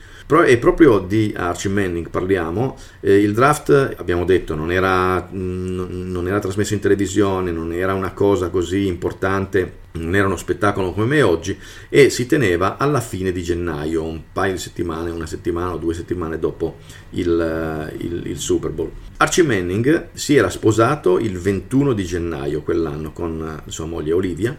E 0.45 0.57
proprio 0.57 0.99
di 0.99 1.35
Archie 1.37 1.71
Manning 1.71 2.09
parliamo. 2.09 2.77
Eh, 3.01 3.19
il 3.19 3.35
draft, 3.35 3.95
abbiamo 3.97 4.25
detto, 4.25 4.55
non 4.55 4.73
era, 4.73 5.29
non 5.31 6.25
era, 6.27 6.39
trasmesso 6.39 6.75
in 6.75 6.81
televisione, 6.81 7.51
non 7.51 7.73
era 7.73 7.93
una 7.93 8.13
cosa 8.13 8.49
così 8.49 8.87
importante, 8.87 9.81
non 9.93 10.15
era 10.15 10.27
uno 10.27 10.37
spettacolo 10.37 10.93
come 10.93 11.07
me 11.07 11.23
oggi, 11.23 11.59
e 11.89 12.09
si 12.09 12.27
teneva 12.27 12.79
alla 12.79 13.01
fine 13.01 13.31
di 13.31 13.43
gennaio, 13.43 14.05
un 14.05 14.23
paio 14.33 14.53
di 14.53 14.59
settimane, 14.59 15.11
una 15.11 15.27
settimana 15.27 15.75
o 15.75 15.77
due 15.77 15.93
settimane 15.93 16.39
dopo 16.39 16.79
il, 17.11 17.93
il, 17.99 18.23
il 18.27 18.39
Super 18.39 18.71
Bowl. 18.71 18.91
Archie 19.19 19.43
Manning 19.45 20.09
si 20.13 20.35
era 20.35 20.49
sposato 20.49 21.19
il 21.19 21.39
21 21.39 21.93
di 21.93 22.05
gennaio 22.05 22.63
quell'anno 22.63 23.13
con 23.13 23.63
sua 23.67 23.87
moglie 23.87 24.13
Olivia 24.13 24.59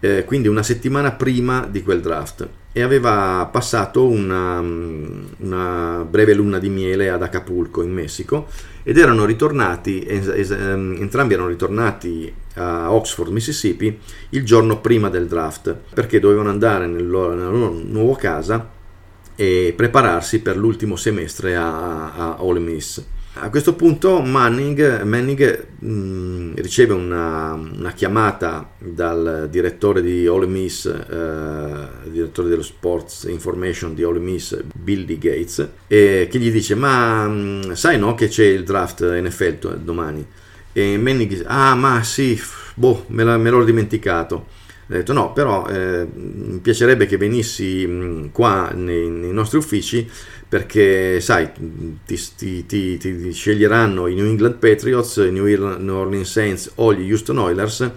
eh, 0.00 0.24
quindi 0.24 0.48
una 0.48 0.62
settimana 0.62 1.12
prima 1.12 1.66
di 1.66 1.82
quel 1.82 2.00
draft 2.00 2.48
e 2.78 2.82
aveva 2.82 3.48
passato 3.50 4.06
una, 4.06 4.60
una, 4.60 6.06
breve 6.08 6.32
luna 6.32 6.60
di 6.60 6.68
miele 6.68 7.10
ad 7.10 7.22
Acapulco 7.22 7.82
in 7.82 7.92
Messico 7.92 8.46
ed 8.84 8.96
erano 8.98 9.24
ritornati, 9.24 10.00
ehm, 10.02 10.96
entrambi 11.00 11.34
erano 11.34 11.48
ritornati 11.48 12.32
a 12.54 12.92
Oxford, 12.92 13.32
Mississippi 13.32 13.98
il 14.30 14.44
giorno 14.44 14.78
prima 14.78 15.08
del 15.08 15.26
draft 15.26 15.76
perché 15.92 16.20
dovevano 16.20 16.50
andare 16.50 16.86
nel 16.86 17.08
loro, 17.08 17.34
nella 17.34 17.50
loro 17.50 17.72
nuova 17.72 18.16
casa 18.16 18.70
e 19.34 19.74
prepararsi 19.76 20.40
per 20.40 20.56
l'ultimo 20.56 20.94
semestre 20.94 21.56
a, 21.56 22.12
a 22.12 22.44
Ole 22.44 22.60
Miss. 22.60 23.04
A 23.40 23.50
questo 23.50 23.74
punto 23.74 24.20
Manning, 24.20 25.02
Manning 25.02 25.66
mh, 25.78 25.90
mm, 25.90 26.52
riceve 26.56 26.92
una, 26.92 27.52
una, 27.52 27.92
chiamata 27.92 28.72
dal 28.78 29.46
direttore 29.48 30.02
di 30.02 30.26
Ole 30.26 30.48
Miss, 30.48 30.86
eh, 30.86 32.10
direttore 32.10 32.48
dello 32.48 32.62
Sports 32.62 33.24
Information 33.28 33.94
di 33.94 34.02
Ole 34.02 34.18
Miss, 34.18 34.60
Billy 34.74 35.18
Gates, 35.18 35.68
eh, 35.86 36.26
che 36.28 36.38
gli 36.40 36.50
dice 36.50 36.74
ma 36.74 37.28
mh, 37.28 37.66
mm, 37.66 37.72
sai 37.72 37.96
no 37.96 38.16
che 38.16 38.26
c'è 38.26 38.44
il 38.44 38.64
draft 38.64 39.04
NFL 39.04 39.76
domani? 39.78 40.26
E 40.72 40.98
Manning 40.98 41.28
dice 41.28 41.44
ah 41.46 41.76
ma 41.76 42.02
sì, 42.02 42.38
boh, 42.74 43.04
me, 43.08 43.22
la, 43.22 43.38
me 43.38 43.50
l'ho 43.50 43.64
dimenticato. 43.64 44.46
Ho 44.90 44.94
detto 44.94 45.12
no, 45.12 45.32
però 45.32 45.66
eh, 45.66 46.08
mi 46.12 46.58
piacerebbe 46.58 47.06
che 47.06 47.16
venissi 47.18 47.86
mh, 47.86 48.04
mm, 48.04 48.26
qua 48.32 48.70
nei, 48.74 49.08
nei 49.08 49.32
nostri 49.32 49.58
uffici 49.58 50.08
perché 50.48 51.20
sai 51.20 51.50
ti, 52.04 52.18
ti, 52.36 52.64
ti, 52.64 52.96
ti, 52.96 53.32
sceglieranno 53.32 54.06
i 54.06 54.14
New 54.14 54.24
England 54.24 54.54
Patriots, 54.54 55.16
i 55.16 55.30
New, 55.30 55.44
Orleans 55.90 56.30
Saints 56.30 56.72
o 56.76 56.94
gli 56.94 57.10
Houston 57.10 57.38
Oilers 57.38 57.90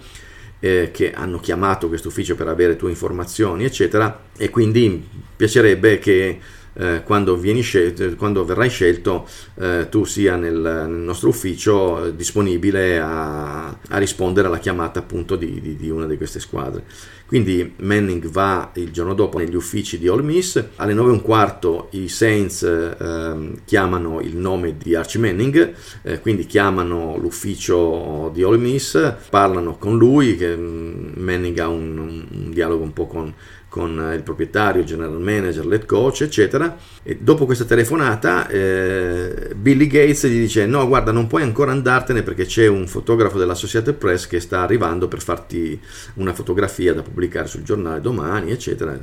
eh, 0.60 0.90
che 0.92 1.12
hanno 1.12 1.40
chiamato 1.40 1.88
questo 1.88 2.08
ufficio 2.08 2.34
per 2.34 2.48
avere 2.48 2.76
tue 2.76 2.90
informazioni 2.90 3.64
eccetera 3.64 4.24
e 4.36 4.50
quindi 4.50 5.08
piacerebbe 5.34 5.98
che 5.98 6.38
eh, 6.74 7.02
quando, 7.04 7.38
scelto, 7.60 8.14
quando, 8.16 8.44
verrai 8.44 8.70
scelto 8.70 9.28
eh, 9.56 9.88
tu 9.90 10.04
sia 10.04 10.36
nel, 10.36 10.54
nel 10.54 10.88
nostro 10.88 11.28
ufficio 11.28 12.06
eh, 12.06 12.16
disponibile 12.16 12.98
a, 12.98 13.66
a, 13.66 13.98
rispondere 13.98 14.46
alla 14.46 14.58
chiamata 14.58 15.00
appunto 15.00 15.36
di, 15.36 15.60
di, 15.60 15.76
di, 15.76 15.90
una 15.90 16.06
di 16.06 16.16
queste 16.16 16.40
squadre. 16.40 16.84
Quindi 17.32 17.76
Manning 17.78 18.28
va 18.28 18.72
il 18.74 18.90
giorno 18.90 19.14
dopo 19.14 19.38
negli 19.38 19.54
uffici 19.54 19.98
di 19.98 20.06
Ole 20.06 20.20
Miss, 20.20 20.62
alle 20.76 20.92
9 20.92 21.08
e 21.08 21.12
un 21.12 21.22
quarto 21.22 21.88
i 21.92 22.06
Saints 22.08 22.62
ehm, 22.62 23.62
chiamano 23.64 24.20
il 24.20 24.36
nome 24.36 24.76
di 24.76 24.94
Archie 24.94 25.18
Manning, 25.18 25.72
eh, 26.02 26.20
quindi 26.20 26.44
chiamano 26.44 27.16
l'ufficio 27.16 28.30
di 28.34 28.42
Ole 28.42 28.58
Miss, 28.58 29.14
parlano 29.30 29.78
con 29.78 29.96
lui, 29.96 30.36
che 30.36 30.54
mm, 30.54 31.12
Manning 31.14 31.58
ha 31.58 31.68
un, 31.68 31.96
un 32.30 32.50
dialogo 32.50 32.82
un 32.82 32.92
po' 32.92 33.06
con 33.06 33.32
con 33.72 34.12
il 34.14 34.22
proprietario, 34.22 34.84
general 34.84 35.18
manager, 35.18 35.64
lead 35.64 35.86
coach, 35.86 36.20
eccetera. 36.20 36.76
E 37.02 37.16
dopo 37.18 37.46
questa 37.46 37.64
telefonata, 37.64 38.46
eh, 38.46 39.54
Billy 39.56 39.86
Gates 39.86 40.26
gli 40.26 40.40
dice: 40.40 40.66
No, 40.66 40.86
guarda, 40.86 41.10
non 41.10 41.26
puoi 41.26 41.40
ancora 41.40 41.72
andartene 41.72 42.22
perché 42.22 42.44
c'è 42.44 42.66
un 42.66 42.86
fotografo 42.86 43.38
dell'Associated 43.38 43.94
Press 43.94 44.26
che 44.26 44.40
sta 44.40 44.60
arrivando 44.60 45.08
per 45.08 45.22
farti 45.22 45.80
una 46.16 46.34
fotografia 46.34 46.92
da 46.92 47.00
pubblicare 47.00 47.46
sul 47.46 47.62
giornale 47.62 48.02
domani, 48.02 48.50
eccetera. 48.50 48.94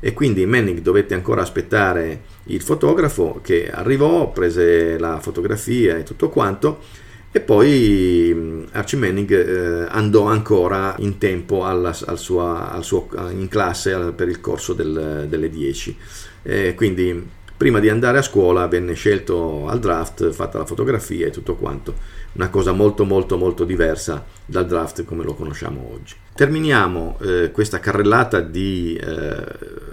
E 0.00 0.12
quindi 0.14 0.46
Manning 0.46 0.78
dovette 0.78 1.12
ancora 1.12 1.42
aspettare 1.42 2.22
il 2.44 2.62
fotografo 2.62 3.40
che 3.42 3.70
arrivò, 3.70 4.32
prese 4.32 4.98
la 4.98 5.20
fotografia 5.20 5.98
e 5.98 6.04
tutto 6.04 6.30
quanto 6.30 7.04
e 7.36 7.40
poi 7.40 8.32
mm, 8.34 8.64
Archie 8.72 8.98
Manning 8.98 9.30
eh, 9.30 9.86
andò 9.90 10.24
ancora 10.24 10.94
in 11.00 11.18
tempo 11.18 11.66
alla, 11.66 11.94
al 12.06 12.18
sua, 12.18 12.72
al 12.72 12.82
suo, 12.82 13.08
in 13.28 13.48
classe 13.48 14.12
per 14.12 14.28
il 14.28 14.40
corso 14.40 14.72
del, 14.72 15.26
delle 15.28 15.50
10. 15.50 15.98
Eh, 16.42 16.74
quindi 16.74 17.28
prima 17.54 17.78
di 17.78 17.90
andare 17.90 18.16
a 18.16 18.22
scuola 18.22 18.66
venne 18.68 18.94
scelto 18.94 19.68
al 19.68 19.80
draft, 19.80 20.30
fatta 20.30 20.56
la 20.56 20.64
fotografia 20.64 21.26
e 21.26 21.30
tutto 21.30 21.56
quanto. 21.56 21.94
Una 22.32 22.48
cosa 22.48 22.72
molto 22.72 23.04
molto 23.04 23.36
molto 23.36 23.64
diversa 23.64 24.24
dal 24.46 24.66
draft 24.66 25.04
come 25.04 25.22
lo 25.22 25.34
conosciamo 25.34 25.90
oggi. 25.92 26.14
Terminiamo 26.34 27.18
eh, 27.20 27.50
questa 27.52 27.80
carrellata 27.80 28.40
di 28.40 28.96
eh, 28.96 29.44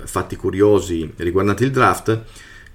fatti 0.05 0.37
curiosi 0.37 1.11
riguardanti 1.17 1.63
il 1.65 1.71
draft 1.71 2.21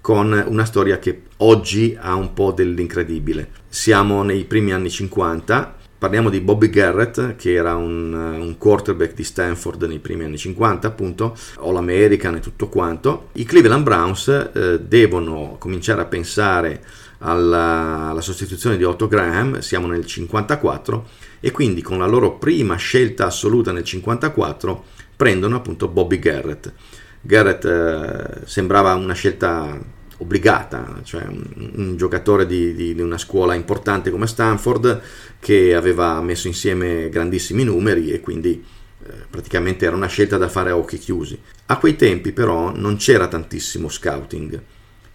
con 0.09 0.42
una 0.47 0.64
storia 0.64 0.99
che 0.99 1.25
oggi 1.38 1.94
ha 2.01 2.14
un 2.14 2.33
po' 2.33 2.53
dell'incredibile. 2.53 3.51
Siamo 3.68 4.23
nei 4.23 4.44
primi 4.44 4.73
anni 4.73 4.88
50, 4.88 5.77
parliamo 5.99 6.31
di 6.31 6.40
Bobby 6.40 6.71
Garrett, 6.71 7.37
che 7.37 7.53
era 7.53 7.77
un, 7.77 8.14
un, 8.14 8.57
quarterback 8.57 9.12
di 9.12 9.23
Stanford 9.23 9.83
nei 9.83 9.99
primi 9.99 10.25
anni 10.25 10.38
50, 10.38 10.88
appunto, 10.88 11.37
All 11.59 11.77
American 11.77 12.37
e 12.37 12.40
tutto 12.40 12.71
quanto. 12.71 13.29
I 13.33 13.44
Cleveland 13.44 13.85
Browns 13.85 14.29
eh, 14.29 14.81
devono 14.81 15.57
cominciare 15.59 16.01
a 16.01 16.07
pensare 16.07 16.83
alla, 17.18 18.09
alla, 18.09 18.23
sostituzione 18.23 18.79
di 18.79 18.85
Otto 18.85 19.09
Graham, 19.09 19.59
siamo 19.59 19.88
nel 19.88 20.07
54, 20.07 21.07
e 21.38 21.51
quindi 21.51 21.83
con 21.83 21.99
la 21.99 22.07
loro 22.07 22.38
prima 22.38 22.77
scelta 22.77 23.27
assoluta 23.27 23.73
nel 23.73 23.85
54 23.85 24.85
prendono 25.14 25.57
appunto 25.57 25.87
Bobby 25.87 26.18
Garrett. 26.18 26.73
Garrett 27.21 27.64
eh, 27.66 28.47
sembrava 28.47 28.94
una 28.94 29.12
scelta 29.12 29.97
obbligata, 30.18 31.00
cioè 31.04 31.24
un, 31.26 31.70
un 31.76 31.96
giocatore 31.96 32.46
di, 32.46 32.74
di, 32.74 32.94
di, 32.94 33.00
una 33.00 33.18
scuola 33.18 33.54
importante 33.54 34.11
come 34.11 34.26
Stanford 34.26 35.00
che 35.38 35.74
aveva 35.74 36.20
messo 36.20 36.48
insieme 36.48 37.09
grandissimi 37.09 37.64
numeri 37.64 38.11
e 38.11 38.20
quindi 38.20 38.64
eh, 39.07 39.12
praticamente 39.31 39.87
era 39.87 39.94
una 39.94 40.09
scelta 40.09 40.37
da 40.37 40.48
fare 40.48 40.70
a 40.70 40.76
occhi 40.76 40.98
chiusi. 40.98 41.38
A 41.66 41.78
quei 41.78 41.96
tempi 41.96 42.33
però 42.33 42.74
non 42.74 42.96
c'era 42.96 43.28
tantissimo 43.28 43.88
scouting, 43.88 44.61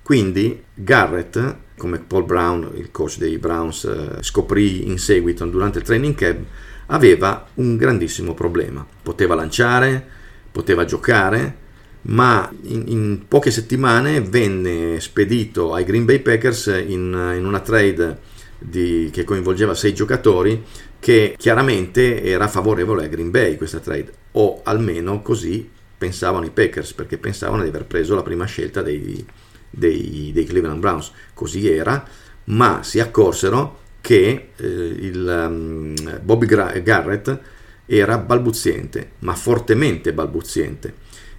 quindi 0.04 0.62
Garrett, 0.74 1.56
come 1.78 2.00
Paul 2.00 2.26
Brown, 2.26 2.72
il 2.76 2.92
coach 2.92 3.18
dei 3.18 3.38
Browns, 3.38 3.86
eh, 3.86 4.22
scoprì 4.22 4.88
in 4.90 5.00
seguito 5.00 5.46
durante 5.46 5.80
il 5.80 5.86
training 5.86 6.14
camp, 6.14 6.46
aveva 6.88 7.48
un 7.56 7.78
grandissimo 7.78 8.34
problema. 8.34 8.86
Poteva 9.02 9.34
lanciare, 9.34 10.06
poteva 10.52 10.84
giocare, 10.84 11.58
ma 12.04 12.52
in, 12.64 12.84
in, 12.88 13.20
poche 13.28 13.52
settimane 13.52 14.22
venne 14.22 15.00
spedito 15.00 15.74
ai 15.74 15.84
Green 15.84 16.06
Bay 16.06 16.20
Packers 16.20 16.68
in, 16.68 17.34
in 17.38 17.46
una 17.46 17.60
trade 17.60 18.20
di, 18.60 19.10
che 19.12 19.24
coinvolgeva 19.24 19.74
sei 19.74 19.94
giocatori 19.94 20.64
che 21.00 21.36
chiaramente 21.38 22.24
era 22.24 22.48
favorevole 22.48 23.06
a 23.06 23.08
Green 23.08 23.30
Bay 23.30 23.58
questa 23.58 23.80
trade. 23.80 24.12
O 24.34 24.62
almeno 24.64 25.22
così 25.22 25.70
pensavano 25.98 26.46
i 26.46 26.50
Packers 26.50 26.94
perché 26.94 27.18
pensavano 27.18 27.64
di 27.64 27.70
aver 27.70 27.86
preso 27.86 28.16
la 28.16 28.24
prima 28.24 28.46
scelta 28.46 28.82
dei, 28.82 29.26
dei, 29.70 30.32
dei 30.34 30.46
Cleveland 30.46 30.80
Browns. 30.80 31.12
Così 31.34 31.70
era 31.70 32.06
ma 32.46 32.84
si 32.84 33.00
accorsero 33.00 33.80
che 34.02 34.50
eh, 34.58 34.66
il 34.66 35.46
um, 35.48 36.20
Bobby 36.22 36.46
Garrett 36.46 37.40
era 37.86 38.18
balbuziente 38.18 39.12
ma 39.20 39.34
fortemente 39.34 40.14
balbuziente 40.14 40.94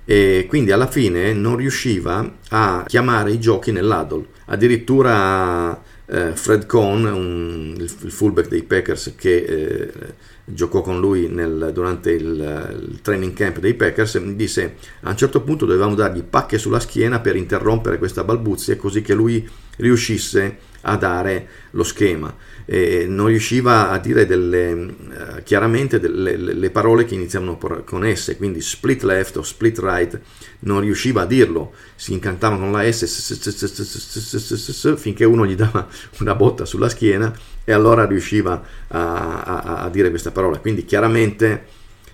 e 0.05 0.47
quindi 0.49 0.71
alla 0.71 0.87
fine 0.87 1.33
non 1.33 1.57
riusciva 1.57 2.37
a 2.51 2.85
chiamare 2.87 3.33
i 3.33 3.41
giochi 3.41 3.73
nell'huddle. 3.73 4.27
Addirittura 4.47 5.81
eh, 6.07 6.33
Fred 6.35 6.67
Cohn, 6.67 7.05
un, 7.05 7.75
il, 7.77 7.93
il, 8.03 8.11
fullback 8.11 8.49
dei 8.49 8.63
Packers 8.63 9.15
che 9.17 9.37
eh, 9.37 9.93
giocò 10.45 10.83
con 10.83 11.01
lui 11.01 11.29
nel, 11.29 11.71
durante 11.73 12.11
il, 12.11 12.81
il, 12.91 13.01
training 13.01 13.33
camp 13.33 13.59
dei 13.59 13.75
Packers, 13.75 14.19
disse 14.19 14.77
a 15.01 15.11
un 15.11 15.17
certo 15.17 15.41
punto 15.41 15.65
dovevamo 15.65 15.95
dargli 15.95 16.23
pacche 16.23 16.59
sulla 16.59 16.81
schiena 16.81 17.21
per 17.21 17.37
interrompere 17.37 17.97
questa 17.97 18.25
balbuzia 18.25 18.77
così 18.77 19.01
che 19.01 19.15
lui 19.15 19.49
riuscisse 19.79 20.73
a 20.83 20.97
dare 20.97 21.49
lo 21.71 21.83
schema 21.83 22.35
e 22.67 23.07
non 23.07 23.27
riusciva 23.27 23.91
a 23.91 23.99
dire 23.99 24.27
delle, 24.27 24.73
uh, 24.73 25.43
chiaramente 25.43 26.01
delle, 26.01 26.37
le 26.37 26.71
parole 26.71 27.05
che 27.05 27.15
iniziavano 27.15 27.59
con 27.85 28.11
S, 28.15 28.35
quindi 28.37 28.61
split 28.61 29.03
left 29.03 29.37
o 29.37 29.43
split 29.43 29.79
right, 29.81 30.21
non 30.61 30.81
riusciva 30.81 31.23
a 31.23 31.27
dirlo, 31.27 31.73
si 31.95 32.13
incantava 32.13 32.57
con 32.57 32.73
la 32.73 32.91
S 32.91 33.05
finché 34.97 35.25
uno 35.25 35.47
gli 35.47 35.55
dava 35.55 35.87
una 36.21 36.35
botta 36.35 36.65
sulla 36.65 36.89
schiena 36.89 37.33
e 37.65 37.73
allora 37.73 38.07
riusciva 38.07 38.63
a, 38.89 39.43
a, 39.43 39.83
a 39.83 39.91
dire 39.91 40.11
questa 40.11 40.31
parola. 40.31 40.59
Quindi 40.59 40.85
chiaramente 40.85 41.67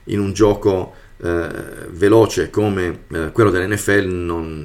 in 0.04 0.18
un 0.18 0.32
gioco 0.32 0.94
eh, 1.22 1.48
veloce 1.90 2.48
come 2.48 3.00
eh, 3.12 3.30
quello 3.30 3.50
dell'NFL 3.50 4.06
non, 4.06 4.64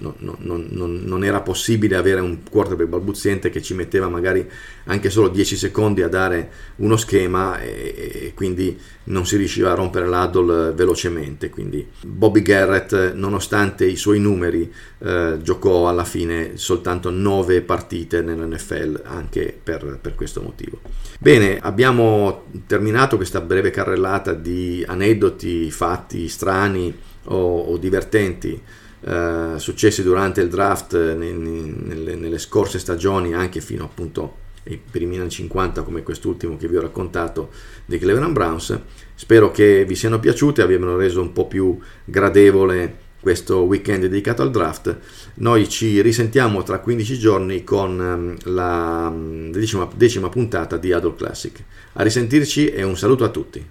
non, 0.00 0.66
non, 0.68 1.00
non, 1.04 1.24
era 1.24 1.40
possibile 1.42 1.94
avere 1.94 2.20
un 2.20 2.38
quarterback 2.50 2.88
balbuziente 2.88 3.50
che 3.50 3.62
ci 3.62 3.74
metteva 3.74 4.08
magari 4.08 4.48
anche 4.86 5.10
solo 5.10 5.28
10 5.28 5.56
secondi 5.56 6.02
a 6.02 6.08
dare 6.08 6.50
uno 6.76 6.96
schema 6.96 7.60
e, 7.60 7.94
e 8.26 8.32
quindi 8.34 8.76
non 9.04 9.26
si 9.26 9.36
riusciva 9.36 9.72
a 9.72 9.74
rompere 9.74 10.06
l'huddle 10.06 10.72
velocemente. 10.72 11.50
Quindi 11.50 11.86
Bobby 12.02 12.42
Garrett, 12.42 13.12
nonostante 13.14 13.84
i 13.84 13.96
suoi 13.96 14.20
numeri, 14.20 14.72
eh, 14.98 15.38
giocò 15.42 15.88
alla 15.88 16.04
fine 16.04 16.56
soltanto 16.56 17.10
9 17.10 17.62
partite 17.62 18.22
nell'NFL 18.22 19.02
anche 19.04 19.58
per, 19.62 19.98
per 20.00 20.14
questo 20.14 20.40
motivo. 20.42 20.80
Bene, 21.18 21.58
abbiamo 21.60 22.44
terminato 22.66 23.16
questa 23.16 23.40
breve 23.40 23.70
carrellata 23.70 24.32
di 24.32 24.84
aneddoti, 24.86 25.70
fatti 25.70 26.28
strani 26.28 26.94
o, 27.24 27.60
o 27.60 27.76
divertenti 27.76 28.60
eh, 29.04 29.54
successi 29.56 30.02
durante 30.02 30.40
il 30.40 30.48
draft 30.48 30.94
nei, 30.94 31.32
nelle, 31.32 32.14
nelle, 32.14 32.38
scorse 32.38 32.78
stagioni, 32.78 33.34
anche 33.34 33.60
fino 33.60 33.84
appunto 33.84 34.36
ai 34.64 34.80
primi 34.90 35.18
anni 35.18 35.30
50 35.30 35.82
come 35.82 36.02
quest'ultimo 36.02 36.56
che 36.56 36.68
vi 36.68 36.76
ho 36.76 36.80
raccontato 36.80 37.50
dei 37.84 37.98
Cleveland 37.98 38.32
Browns. 38.32 38.78
Spero 39.14 39.50
che 39.50 39.84
vi 39.84 39.94
siano 39.94 40.18
piaciute, 40.18 40.62
abbiano 40.62 40.96
reso 40.96 41.20
un 41.20 41.32
po' 41.32 41.46
più 41.46 41.78
gradevole 42.04 43.10
questo 43.22 43.60
weekend 43.60 44.02
dedicato 44.02 44.42
al 44.42 44.50
draft. 44.50 44.98
Noi 45.34 45.68
ci 45.68 46.02
risentiamo 46.02 46.62
tra 46.64 46.80
15 46.80 47.18
giorni 47.18 47.62
con 47.62 48.00
ehm, 48.00 48.52
la 48.52 49.08
mm, 49.08 49.52
decima, 49.52 49.88
decima 49.94 50.28
puntata 50.28 50.76
di 50.76 50.92
Adult 50.92 51.16
Classic. 51.16 51.64
A 51.94 52.02
risentirci 52.02 52.66
e 52.66 52.82
un 52.82 52.96
saluto 52.96 53.24
a 53.24 53.28
tutti. 53.28 53.64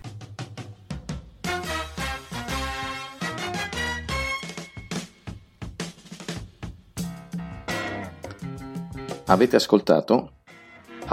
Avete 9.25 9.55
ascoltato 9.55 10.40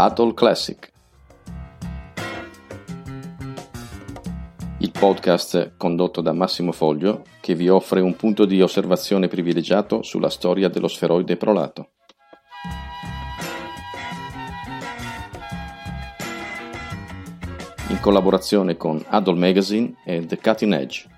Huddle 0.00 0.32
Classic, 0.32 0.92
il 4.78 4.92
podcast 4.92 5.72
condotto 5.76 6.20
da 6.20 6.32
Massimo 6.32 6.70
Foglio 6.70 7.24
che 7.40 7.56
vi 7.56 7.68
offre 7.68 8.00
un 8.00 8.14
punto 8.14 8.44
di 8.44 8.62
osservazione 8.62 9.26
privilegiato 9.26 10.04
sulla 10.04 10.30
storia 10.30 10.68
dello 10.68 10.86
sferoide 10.86 11.36
prolato. 11.36 11.88
In 17.88 17.98
collaborazione 17.98 18.76
con 18.76 19.04
Huddle 19.10 19.34
Magazine 19.34 19.96
e 20.04 20.24
The 20.24 20.38
Cutting 20.38 20.74
Edge. 20.74 21.17